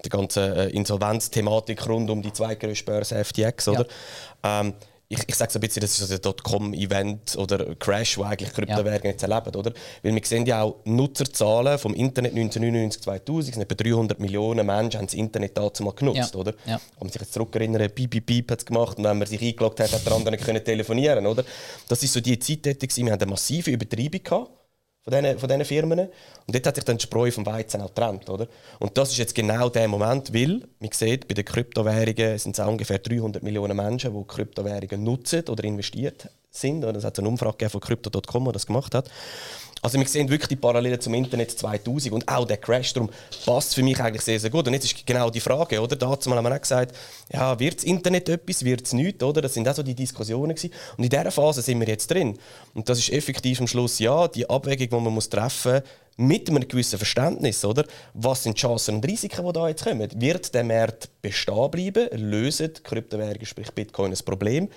[0.03, 3.85] die ganze äh, Insolvenzthematik rund um die zweitgrößte Börse FTX, oder?
[4.43, 4.61] Ja.
[4.61, 4.73] Ähm,
[5.11, 8.53] ich, ich sage so ein bisschen, das ist so der Dotcom-Event oder Crash, wo eigentlich
[8.53, 9.09] Kryptowährungen ja.
[9.09, 9.73] jetzt erleben, oder?
[10.03, 14.99] Weil wir sehen ja auch Nutzerzahlen vom Internet 1999, 2000, sind etwa 300 Millionen Menschen
[14.99, 16.39] haben das Internet dazu mal genutzt, ja.
[16.39, 16.53] oder?
[16.67, 16.79] Ja.
[16.97, 19.41] Wenn man sich jetzt zurückerinnern, piep, piep, piep hat es gemacht und wenn man sich
[19.41, 21.43] eingeloggt hat, hat der andere können telefonieren, oder?
[21.87, 24.51] Das ist so die Zeit, wir hatten eine massive Übertreibung gehabt
[25.09, 25.99] von diesen, von diesen Firmen.
[25.99, 28.29] Und dort hat sich dann die Spreu vom Weizen auch getrennt.
[28.29, 28.47] Oder?
[28.79, 32.65] Und das ist jetzt genau der Moment, weil, man sieht, bei den Kryptowährungen sind es
[32.65, 36.83] ungefähr 300 Millionen Menschen, die Kryptowährungen nutzen oder investiert sind.
[36.83, 39.09] Es hat eine Umfrage von Crypto.com, die das gemacht hat.
[39.81, 43.09] Also wir sehen wirklich die Parallelen zum Internet 2000 und auch der Crash, darum
[43.45, 44.67] passt für mich eigentlich sehr, sehr gut.
[44.67, 45.95] Und jetzt ist genau die Frage, oder?
[45.95, 46.95] Dazu haben wir auch gesagt,
[47.31, 49.41] ja, wird das Internet etwas, wird es nichts, oder?
[49.41, 50.73] Das sind auch so die Diskussionen gewesen.
[50.97, 52.37] Und in dieser Phase sind wir jetzt drin.
[52.73, 55.83] Und das ist effektiv am Schluss, ja, die Abwägung, die man muss treffen muss,
[56.19, 57.85] mit einem gewissen Verständnis, oder?
[58.13, 60.09] Was sind die Chancen und Risiken, die da jetzt kommen?
[60.15, 62.09] Wird der Markt bestehen bleiben?
[62.11, 64.67] Lösen Kryptowährungen, sprich Bitcoin, ein Problem?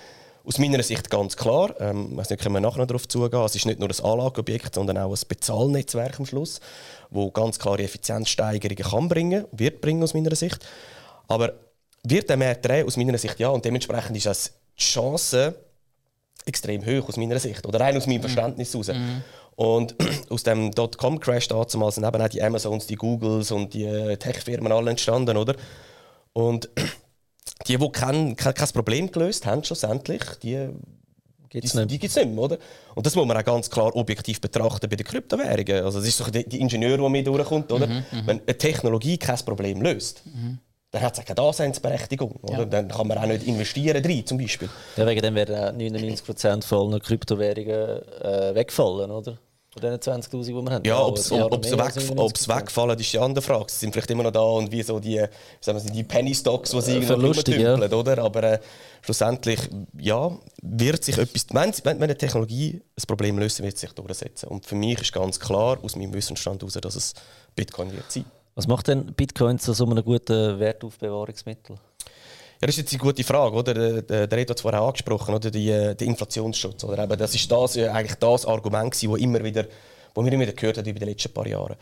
[0.45, 3.45] Aus meiner Sicht ganz klar, ähm, ich weiß nicht, können wir nachher noch darauf zugehen,
[3.45, 6.61] es ist nicht nur ein Anlageobjekt, sondern auch ein Bezahlnetzwerk am Schluss,
[7.11, 10.59] wo ganz klare Effizienzsteigerungen kann bringen, wird bringen aus meiner Sicht.
[11.29, 11.53] Aber
[12.03, 12.87] wird der Markt drehen?
[12.87, 15.55] Aus meiner Sicht ja und dementsprechend ist das die Chance
[16.45, 18.23] extrem hoch aus meiner Sicht oder rein aus meinem mhm.
[18.23, 18.89] Verständnis heraus.
[18.89, 19.23] Mhm.
[19.55, 19.95] Und
[20.31, 24.91] aus dem Dotcom-Crash damals sind eben auch die Amazons, die Googles und die Tech-Firmen alle
[24.91, 25.55] entstanden, oder?
[26.33, 26.69] Und
[27.67, 30.71] die, die kein, kein, kein Problem gelöst haben, schlussendlich, die
[31.53, 32.57] Gibt's die, die gibt es nicht mehr, oder?
[32.95, 35.85] Und das muss man auch ganz klar objektiv betrachten bei den Kryptowährungen.
[35.85, 37.87] Also das ist doch die, die Ingenieur, der mir durchkommt, oder?
[37.87, 40.61] Mhm, mhm, Wenn eine Technologie kein Problem löst, mhm.
[40.93, 42.61] dann hat es auch keine Daseinsberechtigung, oder?
[42.61, 42.65] Ja.
[42.65, 44.71] Dann kann man auch nicht investieren drin, zum Beispiel.
[44.97, 49.39] Ja, wegen dem werden 99% von allen Kryptowährungen äh, wegfallen, oder?
[49.73, 50.85] Von diesen 20'000, die wir haben.
[50.85, 53.65] Ja, ob sie weg, wegfallen, ist die andere Frage.
[53.69, 55.25] Sie sind vielleicht immer noch da und wie so die,
[55.63, 57.97] sagen wir, die Penny Stocks, die sie äh, irgendwo tümpeln, ja.
[57.97, 58.19] oder?
[58.19, 58.59] Aber äh,
[59.01, 59.61] schlussendlich,
[59.99, 60.31] ja,
[60.61, 64.51] wird sich etwas, wenn, wenn eine Technologie ein Problem löst, wird es sich durchsetzen.
[64.51, 67.15] Und für mich ist ganz klar, aus meinem Wissensstand heraus, dass es
[67.57, 68.27] Bitcoin wird sein.
[68.55, 71.77] Was macht denn Bitcoin zu so einem guten Wertaufbewahrungsmittel?
[72.63, 74.03] Das ist jetzt eine gute Frage, oder?
[74.03, 75.51] Der, der hat es vorher angesprochen, oder?
[75.51, 76.85] Die, äh, der Inflationsschutz.
[76.85, 77.03] Oder?
[77.03, 79.67] Eben, das ist das, äh, eigentlich das Argument, das immer wieder,
[80.15, 81.77] wo wir immer wieder gehört haben über die letzten paar Jahre.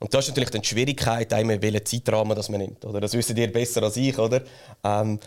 [0.00, 2.84] Und das ist natürlich dann die Schwierigkeit, einmal welchen Zeitrahmen das man nimmt.
[2.84, 3.00] Oder?
[3.00, 4.42] Das wissen ihr besser als ich, oder?
[4.82, 5.20] Ähm,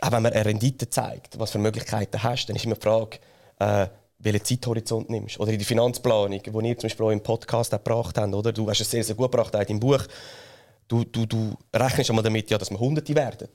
[0.00, 3.18] auch wenn man eine Rendite zeigt, was für Möglichkeiten hast, dann ist immer die Frage,
[3.58, 3.88] äh,
[4.20, 5.40] welchen Zeithorizont nimmst.
[5.40, 8.52] Oder in der Finanzplanung, die ihr zum Beispiel auch im Podcast gebracht habt, oder?
[8.52, 10.04] Du hast es sehr, sehr gut gebracht in deinem Buch.
[10.86, 13.48] Du, du, du rechnest einmal damit, ja, dass wir Hunderte werden.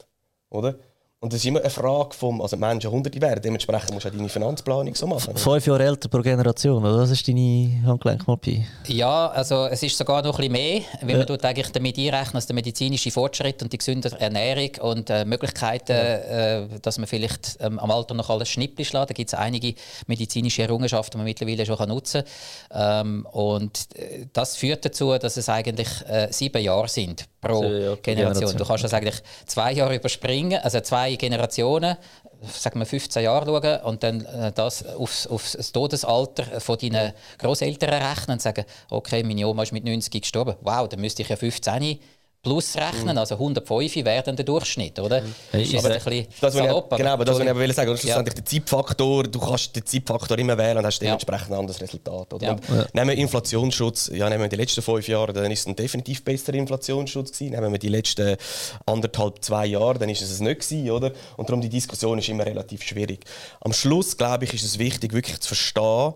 [0.49, 0.79] Oder?
[1.21, 4.13] Und das ist immer eine Frage vom, also Menschen hunderte werden, dementsprechend musst du auch
[4.13, 5.35] deine Finanzplanung so machen.
[5.35, 6.99] Fünf Jahre älter pro Generation, oder?
[6.99, 8.65] Das ist deine Handgelenkmopie.
[8.87, 11.17] Ja, also es ist sogar noch ein bisschen mehr, weil ja.
[11.17, 15.25] man tut eigentlich damit einrechnen, dass der medizinische Fortschritt und die gesündere Ernährung und äh,
[15.25, 16.59] Möglichkeiten, ja.
[16.61, 19.09] äh, dass man vielleicht ähm, am Alter noch alles Schnippel schlägt.
[19.09, 19.73] Da gibt es einige
[20.07, 22.23] medizinische Errungenschaften, die man mittlerweile schon kann nutzen
[22.69, 23.07] kann.
[23.07, 27.95] Ähm, und äh, das führt dazu, dass es eigentlich äh, sieben Jahre sind pro ja,
[27.95, 28.55] Generation.
[28.55, 31.97] Du kannst das eigentlich zwei Jahre überspringen, also zwei Generationen,
[32.41, 37.13] sagen wir 15 Jahre schauen und dann äh, das auf, auf das Todesalter von deinen
[37.37, 40.55] Großeltern rechnen und sagen, okay, meine Oma ist mit 90 gestorben.
[40.61, 41.99] Wow, dann müsste ich ja 15
[42.41, 43.17] plus rechnen, mhm.
[43.17, 45.21] also 105 wäre der Durchschnitt, oder?
[45.21, 45.35] Mhm.
[45.51, 47.97] Hey, ist aber, ein bisschen das, salopp, genau, aber das, was ich aber will sagen,
[47.97, 48.41] schlussendlich ja.
[48.41, 51.55] der Zeitfaktor, du kannst den Zeitfaktor immer wählen und hast dementsprechend ja.
[51.55, 52.33] ein anderes Resultat.
[52.33, 52.47] Oder?
[52.47, 52.55] Ja.
[52.75, 52.85] Ja.
[52.93, 56.23] Nehmen wir Inflationsschutz, ja, nehmen wir die letzten fünf Jahre, dann ist es ein definitiv
[56.23, 57.51] besserer Inflationsschutz gewesen.
[57.51, 58.37] Nehmen wir die letzten
[58.85, 61.11] anderthalb, zwei Jahre, dann ist es es nicht gewesen, oder?
[61.37, 63.25] Und darum die Diskussion ist immer relativ schwierig.
[63.61, 66.13] Am Schluss, glaube ich, ist es wichtig, wirklich zu verstehen,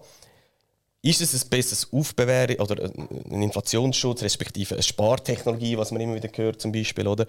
[1.05, 6.29] ist es ein besseres Aufbewahren oder ein Inflationsschutz, respektive eine Spartechnologie, was man immer wieder
[6.33, 7.25] hört zum Beispiel, oder?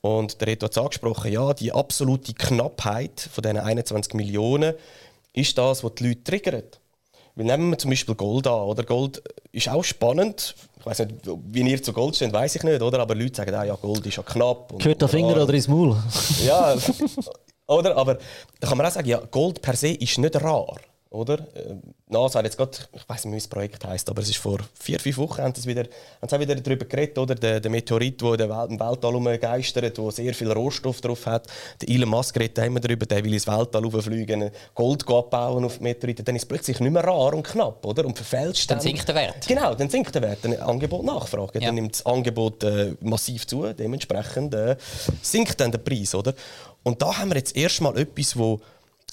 [0.00, 4.74] Und der Reto hat es angesprochen, ja, die absolute Knappheit von diesen 21 Millionen
[5.34, 6.80] ist das, was die Leute triggert.
[7.34, 8.82] Weil nehmen wir zum Beispiel Gold an, oder?
[8.82, 10.54] Gold ist auch spannend.
[10.80, 12.98] Ich weiß nicht, wie ihr zu Gold steht, weiß ich nicht, oder?
[12.98, 14.72] Aber Leute sagen, ah, ja, Gold ist ja knapp.
[14.78, 15.96] Gehört der Finger oder ins Maul?
[16.46, 16.74] ja,
[17.66, 17.94] oder?
[17.94, 18.18] Aber
[18.58, 20.78] da kann man auch sagen, ja, Gold per se ist nicht rar.
[21.10, 21.38] Oder?
[21.54, 21.76] Äh,
[22.08, 24.58] NASA hat jetzt gerade, ich weiß nicht, wie das Projekt heißt, aber es ist vor
[24.78, 25.84] vier, fünf Wochen haben sie wieder,
[26.20, 27.34] haben sie wieder darüber geredet, oder?
[27.34, 31.46] Der, der Meteorit, der im Weltall geistert, der sehr viel Rohstoff drauf hat.
[31.80, 36.26] Der Elon Musk redet immer darüber, der will ins Weltall fliegen, Gold abbauen auf Meteoriten.
[36.26, 38.04] Dann ist es plötzlich nicht mehr rar und knapp, oder?
[38.04, 38.76] Und verfälscht dann.
[38.76, 39.46] Dann sinkt der Wert.
[39.46, 40.38] Genau, dann sinkt der Wert.
[40.42, 41.58] Dann Angebot Nachfrage.
[41.58, 41.66] Ja.
[41.66, 44.76] Dann nimmt das Angebot äh, massiv zu, dementsprechend äh,
[45.22, 46.34] sinkt dann der Preis, oder?
[46.82, 48.60] Und da haben wir jetzt erstmal etwas, wo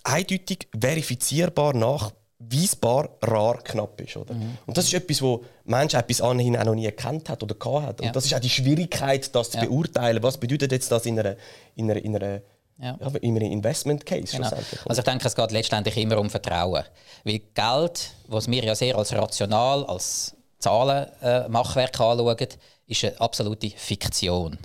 [0.06, 4.16] eindeutig verifizierbar nachweisbar rar knapp ist.
[4.18, 4.34] Oder?
[4.34, 4.58] Mhm.
[4.66, 7.86] Und das ist etwas, wo Mensch bis anhin auch noch nie erkannt hat oder gehabt
[7.86, 8.00] hat.
[8.00, 8.12] Und ja.
[8.12, 9.66] das ist auch die Schwierigkeit, das zu ja.
[9.66, 10.22] beurteilen.
[10.24, 11.36] Was bedeutet jetzt das in einer,
[11.76, 12.42] in einer, in einer
[12.78, 12.98] ja.
[13.00, 14.50] ja in einem Investment Case genau.
[14.50, 16.84] Also ich denke, es geht letztendlich immer um Vertrauen.
[17.24, 22.48] Weil Geld, was wir ja sehr als rational, als Zahlenmachwerk äh, anschauen,
[22.88, 24.58] ist eine absolute Fiktion.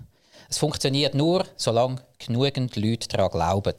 [0.48, 3.74] Es funktioniert nur, solange genügend Leute daran glauben.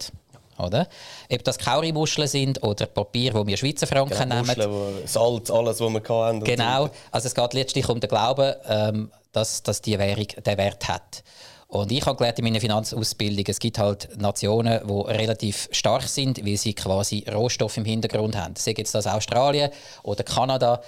[0.61, 0.87] Oder?
[1.31, 4.47] Ob das Kaurimuscheln sind oder Papier, wo wir Schweizer Franken genau, nehmen.
[4.47, 6.43] Muscheln, Salz, alles, was wir hatten.
[6.43, 6.89] Genau.
[7.11, 11.23] Also es geht letztlich um den Glauben, ähm, dass, dass die Währung den Wert hat.
[11.71, 16.45] Und ich habe gelernt in meiner Finanzausbildung, es gibt halt Nationen, die relativ stark sind,
[16.45, 18.55] weil sie quasi Rohstoffe im Hintergrund haben.
[18.57, 19.71] Sei jetzt das Australien
[20.03, 20.81] oder Kanada,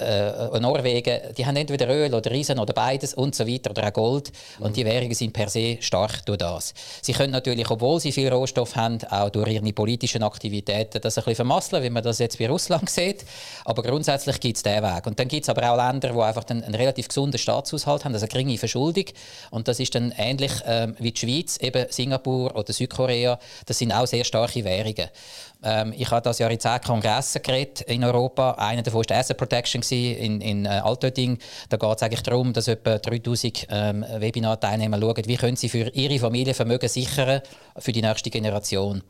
[0.00, 3.92] äh, Norwegen, die haben entweder Öl oder Riesen oder beides und so weiter oder auch
[3.92, 4.32] Gold.
[4.58, 4.64] Mhm.
[4.64, 6.74] Und die Währungen sind per se stark durch das.
[7.00, 11.22] Sie können natürlich, obwohl sie viel Rohstoff haben, auch durch ihre politischen Aktivitäten das ein
[11.22, 13.24] bisschen vermasseln, wie man das jetzt bei Russland sieht.
[13.64, 15.06] Aber grundsätzlich gibt es diesen Weg.
[15.06, 18.24] Und dann gibt es aber auch Länder, die einfach einen relativ gesunden Staatshaushalt haben, also
[18.24, 19.04] eine geringe Verschuldung.
[19.52, 23.92] Und das ist dann ähnlich ähm, wie die Schweiz, eben Singapur oder Südkorea, das sind
[23.92, 25.08] auch sehr starke Währungen.
[25.62, 28.52] Ähm, ich habe das Jahr in zehn Kongressen geredet in Europa.
[28.52, 31.38] Einer davon war Asset Protection in, in äh, Altötting.
[31.68, 35.88] Da geht es eigentlich darum, dass etwa 3000 ähm, Webinar-Teilnehmer schauen, wie können sie für
[35.94, 37.40] ihre Familie Vermögen sichern
[37.78, 39.02] für die nächste Generation.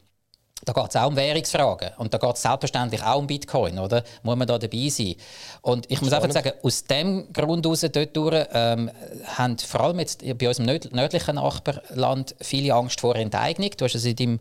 [0.64, 1.90] Da geht es auch um Währungsfragen.
[1.98, 4.02] Und da geht es selbstverständlich auch um Bitcoin, oder?
[4.22, 5.14] Muss man da dabei sein?
[5.62, 8.90] Und ich muss einfach sagen, aus dem Grund heraus, dort durch, ähm,
[9.36, 13.70] haben vor allem jetzt bei unserem nördlichen Nachbarland viele Angst vor Enteignung.
[13.76, 14.40] Du hast es in deinem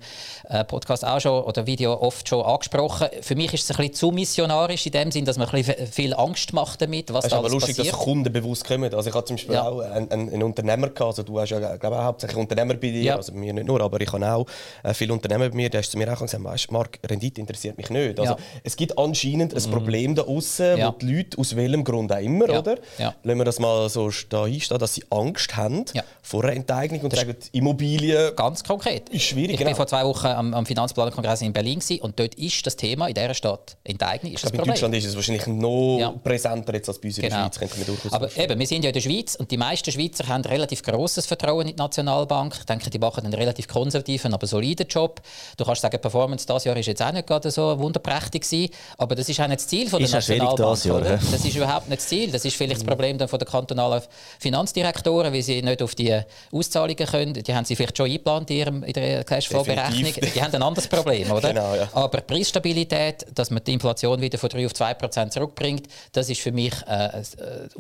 [0.50, 3.08] äh, Podcast auch schon oder Video oft schon angesprochen.
[3.22, 5.88] Für mich ist es ein bisschen zu missionarisch in dem Sinn, dass man ein bisschen
[5.88, 7.96] viel Angst macht damit, was es ist aber lustig, passiert.
[7.96, 8.94] dass Kunden bewusst kommen.
[8.94, 9.68] Also ich hatte zum Beispiel ja.
[9.68, 13.02] auch einen, einen, Unternehmer gehabt, also du hast ja glaube ich, hauptsächlich Unternehmer bei dir,
[13.02, 13.16] ja.
[13.16, 14.46] also mir nicht nur, aber ich habe auch
[14.84, 17.78] äh, viele Unternehmer bei mir, der ist zu mir auch gesagt, weißt, Mark, Rendite interessiert
[17.78, 18.20] mich nicht.
[18.20, 18.40] Also, ja.
[18.64, 19.72] Es gibt anscheinend ein mhm.
[19.72, 20.88] Problem da außen, ja.
[20.88, 22.60] wo die Leute aus welchem Grund auch immer, ja.
[22.60, 22.78] oder?
[22.98, 23.16] Ja.
[23.24, 25.86] Lassen wir das mal so da einstehen, dass sie Angst haben
[26.22, 28.36] vor einer Enteignung und sagen, Immobilien.
[28.36, 29.10] Ganz konkret.
[29.10, 29.52] Ist schwierig.
[29.52, 29.72] Ich genau.
[29.72, 33.14] war vor zwei Wochen am, am Finanzplanerkongress in Berlin und dort ist das Thema in
[33.14, 34.34] dieser Stadt Enteignung.
[34.34, 37.24] Ist ich glaube, in Deutschland ist es wahrscheinlich noch präsenter jetzt als bei uns in
[37.24, 37.48] genau.
[37.48, 37.88] der Schweiz.
[37.88, 40.84] Wir Aber eben, wir sind ja in der Schweiz und die meisten Schweizer haben relativ
[40.84, 42.56] großes Vertrauen in die Nationalbank.
[42.60, 45.22] Ich denke, die machen einen relativ konservativen, aber soliden Job.
[45.58, 49.16] Du kannst sagen, Performance dieses Jahr ist jetzt auch nicht gerade so wunderprächtig gewesen, aber
[49.16, 50.58] das ist auch nicht das Ziel von der ist Nationalbank.
[50.58, 51.10] Das, Jahr, oder?
[51.32, 52.32] das ist überhaupt nicht das Ziel.
[52.32, 54.02] Das ist vielleicht das Problem dann von der kantonalen
[54.40, 57.34] Finanzdirektoren, weil sie nicht auf die Auszahlungen können.
[57.34, 60.14] Die haben sie vielleicht schon eingeplant in, ihrem, in der Cashflow-Berechnung.
[60.36, 61.50] Die haben ein anderes Problem, oder?
[61.50, 61.90] Genau, ja.
[61.94, 66.42] Aber Preisstabilität, dass man die Inflation wieder von 3 auf 2 Prozent zurückbringt, das ist
[66.42, 67.22] für mich äh, äh,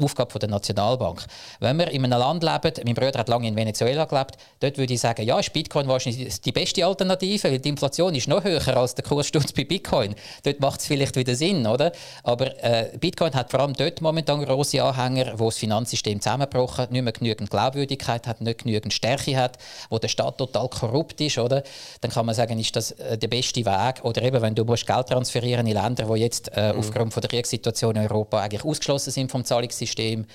[0.02, 1.26] Aufgabe der Nationalbank.
[1.60, 4.94] Wenn wir in einem Land leben, mein Bruder hat lange in Venezuela gelebt, dort würde
[4.94, 8.78] ich sagen, ja, ist Bitcoin wahrscheinlich die beste Alternative, weil die Inflation ist noch höher
[8.78, 10.16] als der Kurssturz bei Bitcoin.
[10.44, 11.92] Dort macht es vielleicht wieder Sinn, oder?
[12.24, 17.02] Aber äh, Bitcoin hat vor allem dort momentan große Anhänger, wo das Finanzsystem zusammengebrochen nicht
[17.02, 19.58] mehr genügend Glaubwürdigkeit hat, nicht genügend Stärke hat,
[19.90, 21.64] wo der Staat total korrupt ist, oder?
[22.02, 24.04] Dann kann man sagen, ist das äh, der beste Weg?
[24.04, 26.80] Oder eben, wenn du musst Geld transferieren in Länder, die jetzt äh, mhm.
[26.80, 30.26] aufgrund von der Kriegssituation in Europa eigentlich ausgeschlossen sind vom Zahlungssystem,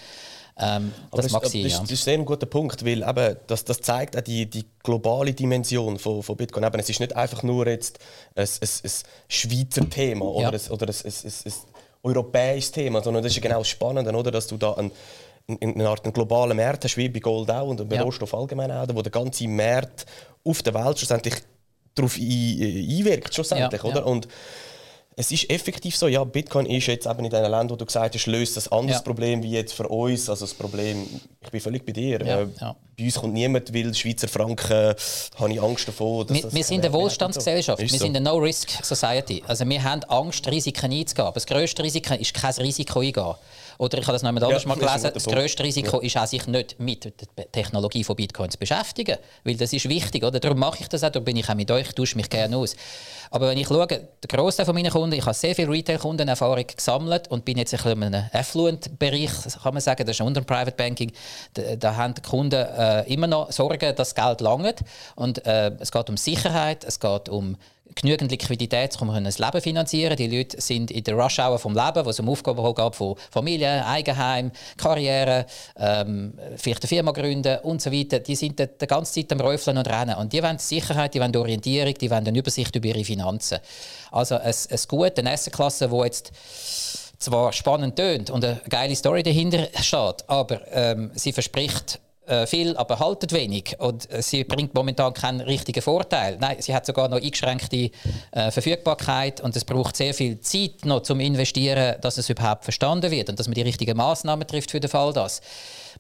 [0.60, 1.80] ähm, das, das, mag sein, das, ja.
[1.80, 5.32] das ist sehr ein guter Punkt, weil eben, das, das zeigt auch die, die globale
[5.32, 6.64] Dimension von, von Bitcoin.
[6.64, 7.98] Eben, es ist nicht einfach nur jetzt
[8.34, 8.90] ein, ein, ein
[9.28, 10.58] Schweizer Thema oder, ja.
[10.58, 11.52] ein, oder ein, ein, ein,
[12.02, 14.90] europäisches Thema, sondern das ist genau das Spannende, oder, dass du da ein,
[15.60, 18.02] eine Art einen globalen Markt hast, wie bei Gold auch und bei ja.
[18.02, 20.06] Rohstoff allgemein auch, wo der ganze Markt
[20.44, 21.34] auf der Welt schlussendlich
[21.94, 24.06] darauf einwirkt, schlussendlich, ja, oder?
[24.06, 24.28] Und
[25.18, 28.14] es ist effektiv so, ja, Bitcoin ist jetzt eben in den Ländern, wo du gesagt
[28.14, 29.02] hast, löst ein anderes ja.
[29.02, 30.30] Problem wie jetzt für uns.
[30.30, 31.04] Also das Problem,
[31.40, 32.24] ich bin völlig bei dir.
[32.24, 32.76] Ja, äh, ja.
[32.96, 34.94] Bei uns kommt niemand, weil Schweizer Franken, äh,
[35.36, 36.24] habe ich Angst davor.
[36.24, 37.96] Dass wir, das wir sind eine Wohlstandsgesellschaft, wir so.
[37.96, 39.42] sind eine No-Risk-Society.
[39.48, 41.30] Also wir haben Angst, Risiken einzugehen.
[41.34, 43.34] Das grösste Risiko ist kein Risiko eingehen.
[43.78, 46.06] Oder ich habe das noch einmal ja, mal gelesen, das grösste Risiko ja.
[46.06, 49.16] ist auch, sich nicht mit der Technologie von Bitcoin zu beschäftigen.
[49.44, 50.40] Weil das ist wichtig, oder?
[50.40, 52.74] Darum mache ich das auch, darum bin ich auch mit euch, tausche mich gerne aus.
[53.30, 57.28] Aber wenn ich schaue, der Großteil von meinen Kunden, ich habe sehr viel Retail-Kundenerfahrung gesammelt
[57.28, 59.30] und bin jetzt ein bisschen in einem Affluent-Bereich,
[59.62, 61.12] kann man sagen, das ist unter dem Private Banking.
[61.54, 64.80] Da, da haben die Kunden äh, immer noch Sorgen, dass das Geld langt.
[65.14, 67.56] Und äh, es geht um Sicherheit, es geht um
[67.94, 72.10] genügend Liquidität, um ein Leben finanzieren Die Leute sind in der Rush-Hour vom Leben, wo
[72.10, 75.46] es um Aufgaben geht von Familie, Eigenheim, Karriere,
[75.76, 78.20] ähm, vielleicht eine Firma gründen und so weiter.
[78.20, 80.16] Die sind die ganze Zeit am Räufeln und Rennen.
[80.16, 83.58] Und die wollen Sicherheit, die wollen Orientierung, die wollen eine Übersicht über ihre Finanzen.
[84.10, 86.32] Also ein, ein Gut, eine Essenklasse, die jetzt
[87.18, 92.76] zwar spannend tönt und eine geile Story dahinter steht, aber ähm, sie verspricht äh, viel,
[92.76, 93.76] aber haltet wenig.
[93.78, 96.36] Und äh, sie bringt momentan keinen richtigen Vorteil.
[96.40, 97.90] Nein, sie hat sogar noch eingeschränkte
[98.32, 103.10] äh, Verfügbarkeit und es braucht sehr viel Zeit noch zum Investieren, dass es überhaupt verstanden
[103.10, 105.40] wird und dass man die richtigen Maßnahmen trifft für den Fall das.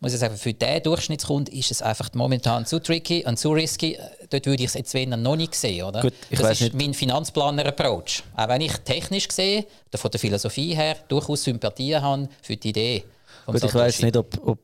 [0.00, 3.98] muss ich sagen, für diesen Durchschnittskunden ist es einfach momentan zu tricky und zu risky.
[4.30, 6.02] Dort würde ich es jetzt wenn noch nicht sehen, oder?
[6.02, 6.74] Gut, ich das ist nicht.
[6.74, 8.22] mein Finanzplaner-Approach.
[8.36, 9.64] Auch wenn ich technisch gesehen,
[9.94, 13.04] von der Philosophie her, durchaus Sympathie habe für die Idee.
[13.46, 14.58] Gut, ich weiß nicht, ob, ob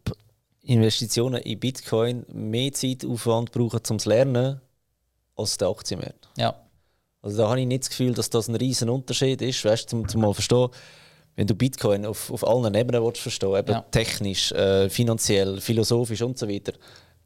[0.65, 4.61] Investitionen in Bitcoin mehr Zeitaufwand brauchen zum Lernen
[5.37, 6.29] als der Aktienmarkt.
[6.37, 6.55] Ja.
[7.23, 10.09] Also da habe ich nicht das Gefühl, dass das ein riesen Unterschied ist, weißt, zum,
[10.09, 10.69] zum mal verstehen,
[11.37, 13.85] wenn du Bitcoin auf, auf allen Ebenen willst verstehen, eben Ja.
[13.91, 16.73] technisch, äh, finanziell, philosophisch und so weiter,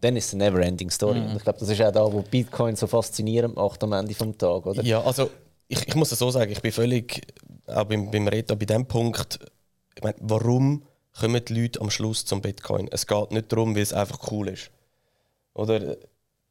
[0.00, 1.20] dann ist es eine never-ending Story.
[1.20, 1.30] Mhm.
[1.30, 4.38] Und ich glaube, das ist auch da, wo Bitcoin so faszinierend macht am Ende des
[4.38, 4.82] Tages, oder?
[4.82, 5.30] Ja, also
[5.66, 7.20] ich, ich muss es so sagen, ich bin völlig,
[7.66, 9.38] auch beim, beim Reto, bei dem Punkt,
[9.94, 10.82] ich meine, warum
[11.20, 12.88] kommen die Leute am Schluss zum Bitcoin?
[12.90, 14.70] Es geht nicht darum, weil es einfach cool ist.
[15.54, 15.96] Oder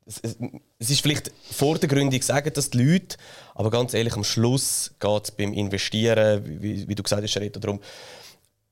[0.06, 0.38] es, es,
[0.80, 3.18] es ist vielleicht vordergründig sagen das die Leute,
[3.56, 7.80] aber ganz ehrlich, am Schluss geht es beim Investieren, wie, wie du gesagt hast, darum,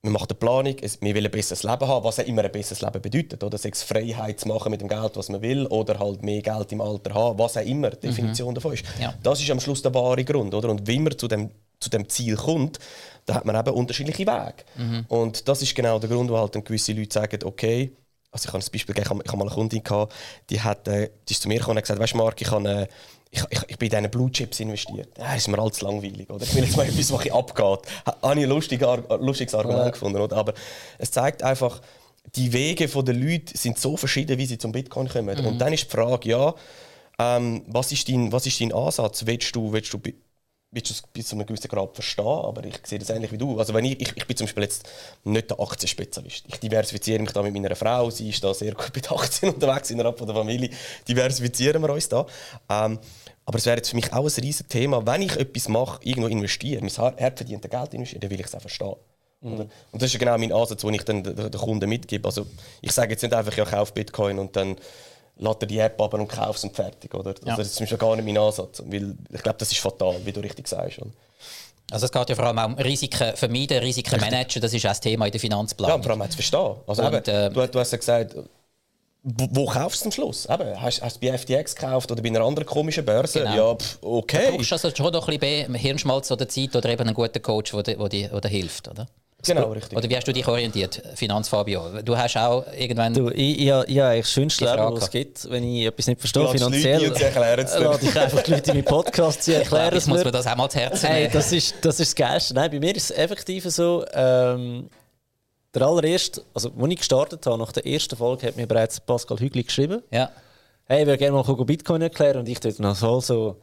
[0.06, 2.80] wir machen eine Planung, wir wollen ein besseres Leben haben, was auch immer ein besseres
[2.80, 3.42] Leben bedeutet.
[3.42, 6.40] Oder sei es Freiheit zu machen mit dem Geld, was man will, oder halt mehr
[6.42, 8.84] Geld im Alter haben, was auch immer die Definition davon ist.
[9.00, 9.14] Ja.
[9.22, 10.54] Das ist am Schluss der wahre Grund.
[10.54, 10.70] Oder?
[10.70, 11.50] Und wie man zu dem,
[11.80, 12.78] zu dem Ziel kommt,
[13.26, 14.64] da hat man eben unterschiedliche Wege.
[15.08, 17.92] Und das ist genau der Grund, wo halt dann gewisse Leute sagen, okay,
[18.30, 20.12] also ich habe ein Beispiel gegeben, ich habe- mal eine Kundin gehabt,
[20.50, 22.50] die, hat, äh, die ist zu mir gekommen und hat gesagt, weißt du Marc, ich,
[22.50, 22.86] habe, äh,
[23.36, 25.08] ich, ich, ich bin in diese Blue Chips investiert.
[25.18, 26.28] Ja, ist mir allzu langweilig.
[26.30, 26.44] Oder?
[26.44, 27.80] Ich will jetzt mal etwas, was abgeht.
[28.06, 30.20] Ha- Habe ich ein lustiges, Ar- lustiges Argument gefunden.
[30.20, 30.36] Oder?
[30.36, 30.54] Aber
[30.98, 31.80] es zeigt einfach,
[32.34, 35.38] die Wege der Leute sind so verschieden, wie sie zum Bitcoin kommen.
[35.46, 36.54] Und dann ist die Frage, ja,
[37.18, 39.24] ähm, was, ist dein, was ist dein Ansatz?
[39.24, 40.00] Willst du, willst du,
[40.72, 42.26] willst du es bis zu einem gewissen Grad verstehen?
[42.26, 43.58] Aber ich sehe das ähnlich wie du.
[43.58, 44.86] Also wenn ich, ich, ich bin zum Beispiel jetzt
[45.24, 46.44] nicht der Aktienspezialist.
[46.48, 48.10] Ich diversifiziere mich da mit meiner Frau.
[48.10, 50.68] Sie ist da sehr gut mit Aktien unterwegs innerhalb von der Familie.
[51.08, 52.26] Diversifizieren wir uns da.
[52.68, 52.98] Ähm,
[53.46, 56.28] aber es wäre jetzt für mich auch ein riesiges Thema, wenn ich etwas mache, irgendwo
[56.28, 58.96] investiere, mein hart verdiente Geld investiere, dann will ich es auch verstehen.
[59.42, 59.66] Oder?
[59.92, 62.26] Und das ist ja genau mein Ansatz, den ich dann den, den Kunden mitgebe.
[62.26, 62.46] Also
[62.80, 64.76] ich sage jetzt nicht einfach, ja, kauf Bitcoin und dann
[65.38, 67.14] lädt er die App ab und kauf es und fertig.
[67.14, 67.30] Oder?
[67.30, 67.56] Also Ja.
[67.56, 68.82] Das ist Beispiel gar nicht mein Ansatz.
[68.84, 70.98] Weil ich glaube, das ist fatal, wie du richtig sagst.
[71.92, 74.60] Also es geht ja vor allem auch um Risiken vermeiden, Risiken managen.
[74.60, 75.96] Das ist auch das Thema in der Ja, Finanzplanung.
[75.96, 76.74] und vor allem auch zu verstehen.
[76.86, 78.34] Also Und, eben, äh, du, du hast ja gesagt,
[79.28, 80.46] wo, wo kaufst du am Schluss?
[80.48, 83.40] Eben, hast, hast du bei FTX gekauft oder bei einer anderen komischen Börse?
[83.40, 83.72] Genau.
[83.72, 84.50] Ja, pff, okay.
[84.52, 87.72] Du brauchst also schon noch ein bisschen Hirnschmalz oder Zeit oder eben einen guten Coach,
[87.72, 89.08] der dir, der dir, hilft, oder?
[89.44, 89.98] Genau, richtig.
[89.98, 92.02] Oder wie hast du dich orientiert, Finanzfabio?
[92.04, 93.14] Du hast auch irgendwann...
[93.14, 96.20] Du, ich, ich, ich habe das schönste Leben, was es gibt, wenn ich etwas nicht
[96.20, 97.02] verstehe, finanziell.
[97.02, 97.80] Leute sie erklären es dir.
[97.84, 100.30] lade ich einfach die Leute in meinen Podcast, sie erklären es ich muss mir.
[100.30, 101.32] das auch mal zu Herzen Hey, nehmen.
[101.32, 102.54] das ist, das ist das Geilste.
[102.54, 104.88] Nein, bei mir ist es effektiv so, ähm,
[105.76, 109.38] der allererste, also als ich gestartet habe, nach der ersten Folge, hat mir bereits Pascal
[109.38, 110.30] Hügli geschrieben, Ja.
[110.84, 113.56] hey, ich würde gerne mal Bitcoin erklären und ich dort noch so, so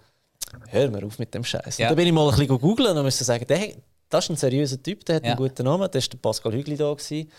[0.70, 1.78] hör mir auf mit dem Scheiß.
[1.78, 1.88] Ja.
[1.88, 3.74] Und dann bin ich mal ein bisschen googeln und musste sagen, der,
[4.10, 5.30] das ist ein seriöser Typ, der hat Ja.
[5.32, 6.94] einen guten Namen, das war der Pascal Hügli da.
[6.94, 7.32] Gewesen.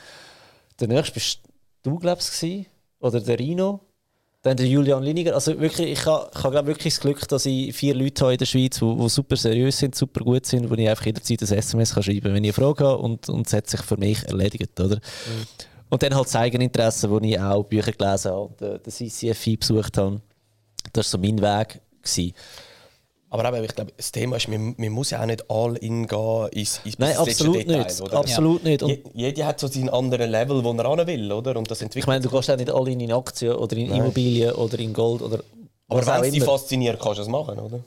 [0.81, 1.39] Der nächste bist
[1.83, 2.64] du, glaubst du,
[3.01, 3.81] oder der Rino.
[4.45, 5.35] Dann der Julian Liniger.
[5.35, 8.35] Also wirklich, ich habe, ich habe glaube wirklich das Glück, dass ich vier Leute habe
[8.35, 11.41] in der Schweiz, die, die super seriös sind, super gut sind, wo ich einfach jederzeit
[11.41, 13.81] ein SMS kann schreiben kann, wenn ich eine Frage habe und, und es hat sich
[13.81, 14.79] für mich erledigt.
[14.79, 15.01] Oder?
[15.89, 19.57] Und dann halt das Eigeninteresse, wo ich auch Bücher gelesen habe und den, den CCFI
[19.57, 20.21] besucht habe.
[20.93, 21.81] Das war so mein Weg.
[22.03, 22.35] Gewesen.
[23.35, 26.07] Aber eben, ich glaube, das Thema ist, man, man muss ja auch nicht all in
[26.07, 28.01] gehen ins, ins Nein, absolut Detail, nicht.
[28.01, 28.16] Oder?
[28.18, 28.80] Absolut nicht.
[28.80, 31.57] Und Je, jeder hat so seinen anderen Level, wo er hin will, oder?
[31.57, 34.53] Und das entwickelt ich meine, du gehst auch nicht alle in Aktien oder in Immobilien
[34.53, 35.41] oder in Gold oder
[35.89, 37.80] Aber wenn es dich fasziniert, kannst du es machen, oder?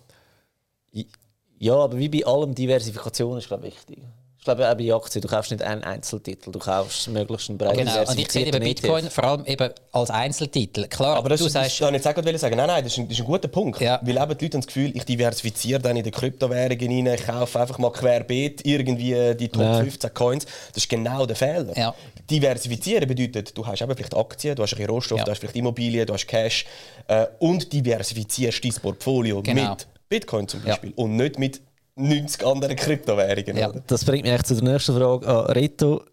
[1.59, 4.03] Ja, aber wie bei allem, Diversifikation ist glaube ich, wichtig.
[4.49, 7.77] Ich glaube, auch bei Aktien, du kaufst nicht einen Einzeltitel, du kaufst möglichst einen breit
[7.77, 7.99] Genau.
[7.99, 10.87] Und ich sehe eben diversifizierten Bitcoin vor allem eben als Einzeltitel.
[10.87, 11.81] Klar, Aber das, du ist- sagst...
[11.81, 12.55] das ich jetzt auch gerade sagen.
[12.55, 13.81] Nein, nein, das ist ein, das ist ein guter Punkt.
[13.81, 13.99] Ja.
[14.03, 17.25] Weil eben die Leute haben das Gefühl, ich diversifiziere dann in die Kryptowährungen rein, ich
[17.27, 19.79] kaufe einfach mal querbeet irgendwie die Top Ja.
[19.81, 20.45] 15 Coins.
[20.73, 21.77] Das ist genau der Fehler.
[21.77, 21.93] Ja.
[22.31, 25.23] Diversifizieren bedeutet, du hast eben vielleicht Aktien, du hast ein bisschen Rohstoff, Ja.
[25.25, 26.65] du hast vielleicht Immobilien, du hast Cash
[27.07, 29.71] äh, und diversifizierst dein Portfolio Genau.
[29.71, 30.67] mit Bitcoin zum Ja.
[30.69, 31.59] Beispiel und nicht mit
[31.97, 33.57] 90 anderen Kryptowährungen.
[33.57, 33.69] Ja.
[33.69, 33.81] Oder?
[33.87, 36.03] Das bringt mich eigentlich zu der nächsten Frage an Reto.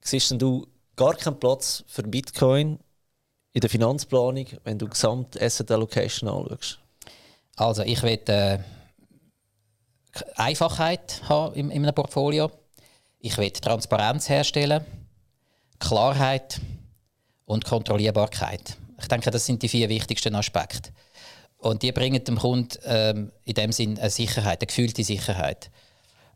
[0.00, 0.66] Siehst du
[0.96, 2.78] gar keinen Platz für Bitcoin
[3.52, 6.78] in der Finanzplanung, wenn du gesamt Asset Allocation anschaust?
[7.56, 8.58] Also ich will äh,
[10.36, 12.50] Einfachheit haben in, in einem Portfolio.
[13.18, 14.84] Ich will Transparenz herstellen,
[15.78, 16.60] Klarheit
[17.44, 18.78] und Kontrollierbarkeit.
[18.98, 20.90] Ich denke, das sind die vier wichtigsten Aspekte.
[21.60, 25.70] Und die bringen dem Kunden ähm, in dem Sinn eine Sicherheit, eine gefühlte Sicherheit.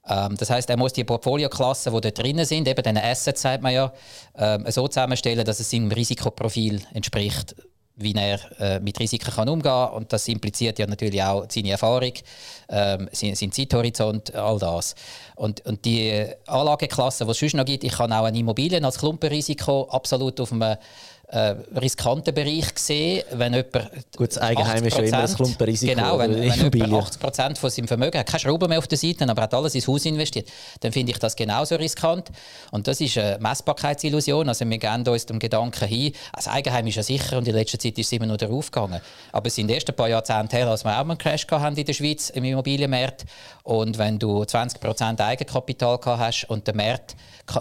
[0.06, 3.62] Ähm, das heißt, er muss die Portfolioklassen, die dort drin sind, eben diesen Assets, sagt
[3.62, 3.92] man ja,
[4.36, 7.56] ähm, so zusammenstellen, dass es seinem Risikoprofil entspricht.
[7.96, 9.92] wie er äh, mit Risiken kann umgehen kann.
[9.92, 12.12] Und das impliziert ja natürlich auch seine Erfahrung,
[12.68, 14.94] ähm, sein, sein Zeithorizont, all das.
[15.36, 18.98] Und, und die Anlageklasse, die es sonst noch gibt, ich kann auch eine Immobilien als
[18.98, 20.76] Klumpenrisiko absolut auf einem
[21.34, 25.92] äh, riskanten Bereich gesehen, wenn jemand Gut, das Eigenheim ist ja immer ein Klumpenrisiko.
[25.94, 28.98] Genau, wenn, wenn jemand 80 Prozent von seinem Vermögen hat, keine Schrauben mehr auf der
[28.98, 30.48] Seite, aber hat alles ins Haus investiert,
[30.80, 32.30] dann finde ich das genauso riskant.
[32.70, 34.48] Und das ist eine Messbarkeitsillusion.
[34.48, 37.80] Also wir gehen uns dem Gedanken hin, das Eigenheim ist ja sicher und in letzter
[37.80, 39.00] Zeit ist es immer nur darauf gegangen.
[39.32, 41.84] Aber es sind erst ein paar Jahrzehnte her, als wir auch einen Crash haben in
[41.84, 43.24] der Schweiz im Immobilienmarkt.
[43.64, 47.16] Und wenn du 20 Prozent Eigenkapital gehabt hast und der Markt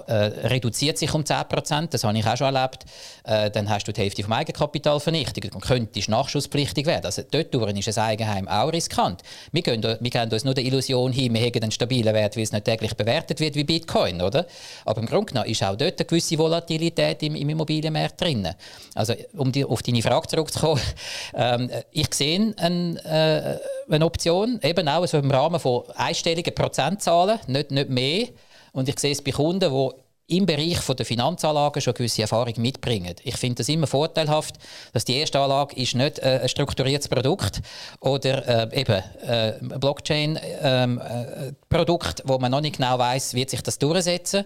[0.08, 0.14] äh,
[0.48, 2.86] reduziert sich um 10 Prozent, das habe ich auch schon erlebt,
[3.26, 7.06] äh, dann hast du die Hälfte vom Eigenkapital vernichtet und könntest nachschusspflichtig werden.
[7.06, 9.22] Also dort ist ein Eigenheim auch riskant.
[9.52, 12.44] Wir gehen, wir gehen uns nur der Illusion hin, wir haben einen stabilen Wert, weil
[12.44, 14.46] es nicht täglich bewertet wird wie Bitcoin, oder?
[14.86, 18.48] Aber im Grunde genommen ist auch dort eine gewisse Volatilität im, im Immobilienmarkt drin.
[18.96, 20.82] Also um die, auf deine Frage zurückzukommen,
[21.34, 23.60] ähm, ich sehe ein, äh,
[23.90, 28.28] eine Option, eben auch so im Rahmen von einstelligen Prozentzahlen, nicht, nicht mehr,
[28.74, 29.90] und ich sehe es bei Kunden, die
[30.28, 33.14] im Bereich der Finanzanlagen schon gewisse Erfahrung mitbringen.
[33.24, 34.56] Ich finde das immer vorteilhaft,
[34.94, 37.62] dass die erste Anlage ist nicht äh, ein strukturiertes Produkt
[38.00, 43.46] oder äh, eben äh, ein Blockchain-Produkt, ähm, äh, wo man noch nicht genau weiß, wie
[43.48, 44.46] sich das durchsetzen.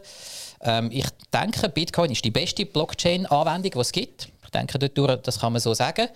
[0.62, 4.30] Ähm, ich denke, Bitcoin ist die beste Blockchain-Anwendung, die es gibt.
[4.44, 6.08] Ich denke, das kann man so sagen.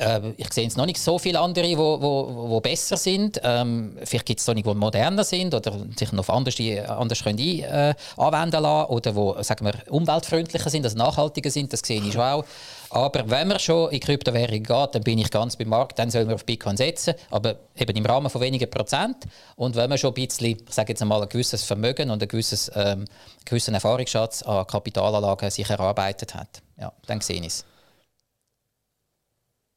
[0.00, 3.40] Äh, ich sehe jetzt noch nicht so viele andere, die wo, wo, wo besser sind.
[3.44, 6.54] Ähm, vielleicht gibt es nicht, die moderner sind oder sich noch anders,
[6.88, 11.72] anders können ein, äh, anwenden lassen oder wo, sagen wir, umweltfreundlicher sind, also nachhaltiger sind.
[11.72, 12.44] Das sehe ich schon auch.
[12.88, 16.24] Aber wenn man schon in Kryptowährungen geht, dann bin ich ganz beim Markt, dann soll
[16.24, 19.16] man auf Bitcoin setzen, aber eben im Rahmen von wenigen Prozent.
[19.54, 22.28] Und wenn man schon ein bisschen, ich sage jetzt einmal, ein gewisses Vermögen und ein
[22.28, 23.04] gewisses, ähm,
[23.44, 27.64] gewissen Erfahrungsschatz an Kapitalanlagen sich erarbeitet hat, ja, dann sehe ich es.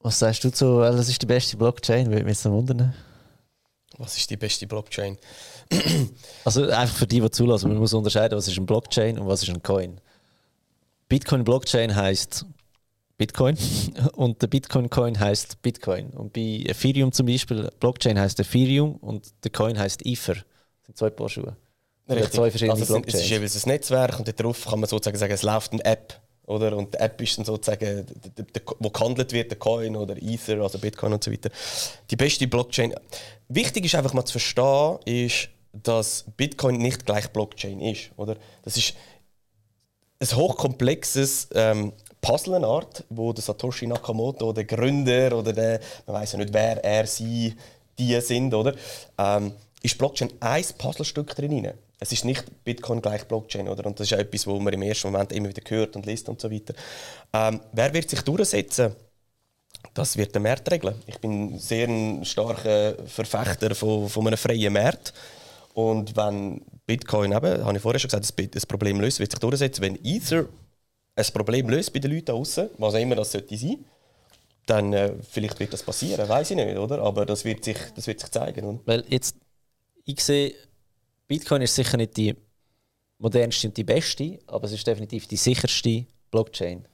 [0.04, 2.08] Was sagst du zu, was ist die beste Blockchain?
[2.08, 2.94] Würde mich jetzt noch wundern.
[3.98, 5.18] Was ist die beste Blockchain?
[6.46, 9.44] also einfach für die, die zulassen, man muss unterscheiden, was ist ein Blockchain und was
[9.44, 10.02] ist ein Coin.
[11.08, 12.46] Bitcoin Blockchain heißt
[13.18, 13.58] Bitcoin
[14.14, 16.10] und der Bitcoin Coin heißt Bitcoin.
[16.10, 20.34] Und bei Ethereum zum Beispiel, Blockchain heißt Ethereum und der Coin heißt Ether.
[20.34, 21.56] Das sind zwei Paar Schuhe.
[22.08, 25.32] Zwei verschiedene also es, es ist jeweils ein Netzwerk und darauf kann man sozusagen sagen,
[25.32, 26.20] es läuft eine App.
[26.46, 26.76] Oder?
[26.76, 28.06] Und die App ist dann sozusagen,
[28.80, 31.50] wo gehandelt wird, der Coin oder Ether, also Bitcoin und so weiter.
[32.10, 32.94] Die beste Blockchain.
[33.48, 38.12] Wichtig ist einfach mal zu verstehen, ist, dass Bitcoin nicht gleich Blockchain ist.
[38.18, 38.36] Oder?
[38.64, 38.94] Das ist
[40.20, 46.40] ein hochkomplexes ähm, Puzzle-Art, wo der Satoshi Nakamoto, der Gründer oder der, man weiß ja
[46.40, 47.56] nicht, wer er, sie,
[47.98, 48.74] die sind, oder?
[49.18, 51.74] Ähm, ist Blockchain ein Puzzlestück drin
[52.04, 53.86] es ist nicht Bitcoin gleich Blockchain, oder?
[53.86, 56.28] Und das ist ja etwas, wo man im ersten Moment immer wieder hört und liest
[56.28, 56.74] und so weiter.
[57.32, 58.94] Ähm, wer wird sich durchsetzen?
[59.94, 60.96] Das wird der Markt regeln.
[61.08, 65.14] Ich bin sehr ein starker Verfechter von, von einem freien Markt.
[65.74, 69.82] Und wenn Bitcoin eben, habe ich vorher schon gesagt, das Problem löst, wird sich durchsetzen.
[69.82, 70.46] Wenn Ether
[71.16, 73.86] ein Problem löst bei den Leuten außen, was auch immer das sollte sein,
[74.66, 77.02] dann äh, vielleicht wird das passieren, weiß ich nicht, oder?
[77.02, 78.66] Aber das wird sich, das wird sich zeigen.
[78.66, 78.80] Oder?
[78.86, 79.38] Weil jetzt,
[80.06, 80.54] ich sehe
[81.28, 82.36] Bitcoin ist sicher nicht die
[83.18, 86.88] modernste und die beste, aber es ist definitiv die sicherste Blockchain.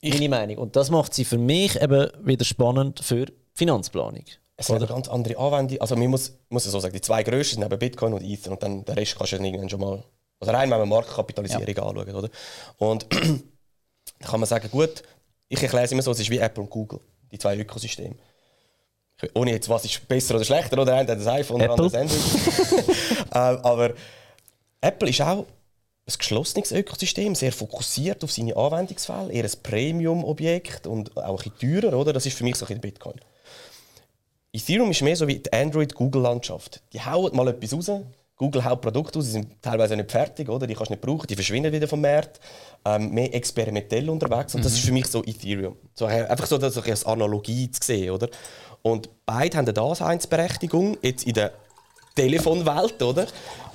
[0.00, 0.58] Ich Meine Meinung.
[0.58, 4.24] Und das macht sie für mich eben wieder spannend für Finanzplanung.
[4.56, 5.80] Es sind ganz andere Anwendungen.
[5.80, 8.62] Also man muss, muss so sagen, die zwei grössten sind eben Bitcoin und Ether und
[8.62, 10.04] dann den Rest kannst du irgendwann schon mal,
[10.40, 11.82] also rein wenn man Marktkapitalisierung ja.
[11.82, 12.30] anschaut, oder?
[12.78, 13.06] Und
[14.18, 15.02] da kann man sagen, gut,
[15.48, 17.00] ich erkläre es immer so, es ist wie Apple und Google,
[17.30, 18.16] die zwei Ökosysteme
[19.34, 20.94] ohne jetzt, was ist besser oder schlechter, oder?
[20.94, 22.96] Einer hat das iPhone, der andere das Android.
[23.36, 23.94] Ähm, aber
[24.80, 25.38] Apple ist auch
[26.06, 31.80] ein geschlossenes Ökosystem, sehr fokussiert auf seine Anwendungsfälle, eher ein Premium-Objekt und auch ein bisschen
[31.80, 32.12] teurer, oder?
[32.12, 33.20] Das ist für mich so ein Bitcoin.
[34.52, 36.82] Ethereum ist mehr so wie die Android-Google-Landschaft.
[36.92, 37.90] Die hauen mal etwas raus,
[38.36, 40.66] Google haut Produkte aus, die sind teilweise nicht fertig, oder?
[40.66, 42.40] die kannst du nicht brauchen, die verschwinden wieder vom Markt.
[42.84, 44.64] Ähm, mehr experimentell unterwegs und mhm.
[44.64, 45.76] das ist für mich so Ethereum.
[45.94, 48.10] So, einfach so das als Analogie zu sehen.
[48.10, 48.28] Oder?
[48.86, 51.52] Und beide haben eine Daseinsberechtigung, jetzt in der
[52.14, 53.26] Telefonwelt, oder?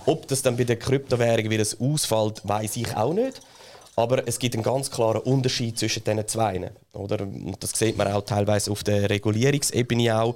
[0.05, 3.41] Ob das dann bei der Kryptowährung wieder ausfällt, weiß ich auch nicht.
[3.95, 6.71] Aber es gibt einen ganz klaren Unterschied zwischen diesen zwei.
[6.93, 7.21] Oder?
[7.21, 10.35] Und das sieht man auch teilweise auf der Regulierungsebene auch.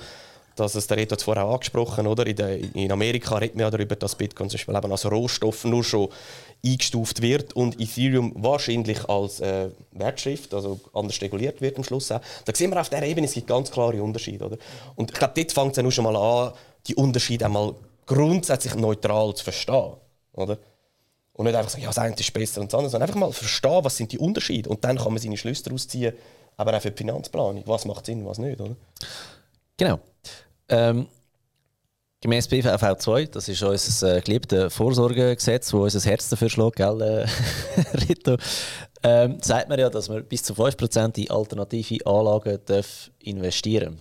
[0.56, 2.28] Dass es, der Reto hat vorher angesprochen, oder?
[2.28, 5.66] In, der, in Amerika redet man ja darüber, dass Bitcoin zum Beispiel eben als Rohstoff
[5.66, 6.10] nur schon
[6.66, 12.22] eingestuft wird und Ethereum wahrscheinlich als äh, Wertschrift, also anders reguliert wird am Schluss auch.
[12.46, 14.46] Da sehen wir auf dieser Ebene, es gibt ganz klare Unterschiede.
[14.46, 14.58] Oder?
[14.96, 16.54] Und ich glaube, dort fängt es ja schon mal an,
[16.88, 17.74] die Unterschiede einmal
[18.06, 19.94] grundsätzlich neutral zu verstehen.
[20.34, 20.58] Oder?
[21.34, 23.34] Und nicht einfach sagen, ja, das eine ist besser und das andere, sondern einfach mal
[23.34, 24.70] verstehen, was sind die Unterschiede.
[24.70, 26.14] Und dann kann man seine Schlüsse daraus ziehen,
[26.58, 27.64] aber auch für die Finanzplanung.
[27.66, 28.76] Was macht Sinn, was nicht, oder?
[29.78, 30.00] Genau.
[30.70, 31.08] Ähm,
[32.22, 37.02] gemäß BVV 2, das ist unser äh, geliebtes Vorsorgegesetz, wo unser Herz dafür schlägt, gell,
[37.02, 37.28] äh,
[38.08, 38.38] Rito,
[39.04, 44.00] ähm, sagt man ja, dass man bis zu 5% in alternative Anlagen darf investieren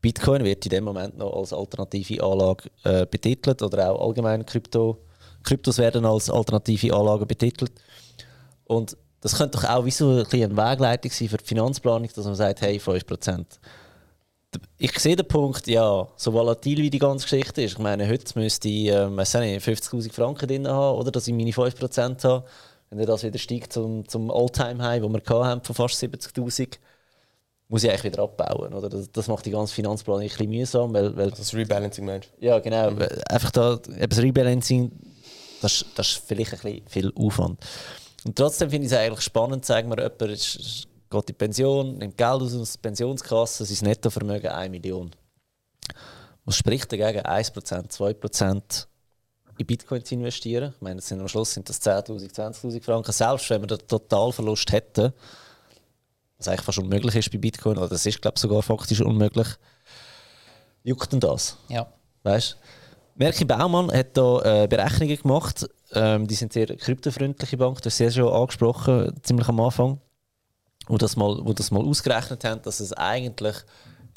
[0.00, 4.98] Bitcoin wird in dem Moment noch als alternative Anlage äh, betitelt oder auch allgemein Krypto,
[5.42, 7.72] Kryptos werden als alternative Anlagen betitelt.
[8.64, 12.24] Und das könnte doch auch wie so ein eine Wegleitung sein für die Finanzplanung, dass
[12.24, 13.44] man sagt, hey, 5%.
[14.78, 17.72] Ich sehe den Punkt, ja, so volatil wie die ganze Geschichte ist.
[17.72, 22.24] Ich meine, heute müsste ich äh, 50.000 Franken drin haben, oder dass ich meine 5%
[22.24, 22.44] habe.
[22.90, 26.78] Wenn das wieder steigt zum, zum All-Time-High, wo wir haben, von fast 70.000,
[27.68, 28.72] muss ich eigentlich wieder abbauen.
[28.72, 28.88] Oder?
[28.88, 30.94] Das, das macht die ganze Finanzplanung ein bisschen mühsam.
[30.94, 32.92] Weil, weil, das Rebalancing meinst Ja, genau.
[32.92, 33.06] Mhm.
[33.28, 34.92] Einfach da, eben das Rebalancing,
[35.60, 37.58] das, das ist vielleicht ein bisschen viel Aufwand.
[38.24, 41.98] Und trotzdem finde ich es eigentlich spannend, sagen wir, jemand ist, geht in die Pension,
[41.98, 45.10] nimmt Geld aus der Pensionskasse, sein Nettovermögen 1 Million.
[46.44, 48.86] Was spricht dagegen, 1%, 2%
[49.58, 50.72] in Bitcoin zu investieren?
[50.74, 53.12] Ich meine, sind am Schluss sind das 10.000, 20.000 Franken.
[53.12, 55.12] Selbst wenn wir den Totalverlust hätten,
[56.38, 59.48] was eigentlich fast unmöglich ist bei Bitcoin, oder das ist, glaube ich, sogar faktisch unmöglich,
[60.84, 61.56] juckt denn das?
[61.68, 61.86] Ja.
[62.22, 62.56] Weißt
[63.18, 65.68] Merki Baumann hat da äh, Berechnungen gemacht.
[65.92, 70.00] Ähm, die sind sehr kryptofreundliche Bank, das ist sehr schon angesprochen, ziemlich am Anfang.
[70.88, 73.56] Wo das mal, wo das mal ausgerechnet haben, dass es eigentlich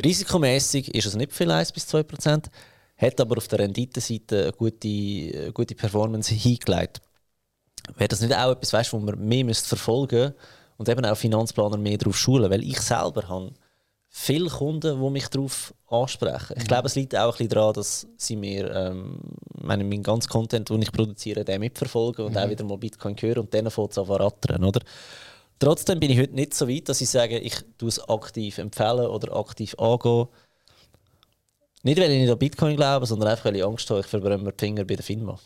[0.04, 2.50] risikomäßig ist es nicht viel 1 bis 2 Prozent,
[2.98, 7.02] hat aber auf der Renditeseite eine gute, eine gute Performance hingelegt.
[7.98, 10.36] Wäre das nicht auch etwas, weißt, wo man mehr verfolgen müsste,
[10.82, 13.52] und eben auch Finanzplaner mehr darauf schulen, weil ich selber habe
[14.10, 16.56] viele Kunden, die mich darauf ansprechen.
[16.58, 16.68] Ich mhm.
[16.68, 19.20] glaube, es liegt auch ein bisschen daran, dass sie mir ähm,
[19.62, 22.38] meine, meinen ganzen Content, den ich produziere, den mitverfolgen und mhm.
[22.40, 24.82] auch wieder mal Bitcoin hören und dann fängt es an rattern, oder?
[25.62, 29.05] Trotzdem bin ich heute nicht so weit, dass ich sage, ich tue es aktiv empfehlen
[29.05, 30.28] oder aktiv angehen.
[31.84, 34.39] Nicht, weil ich nicht an Bitcoin glaube, sondern einfach, weil ich Angst habe, ich verbrenne
[34.43, 35.39] mir die Finger bei der FINMA.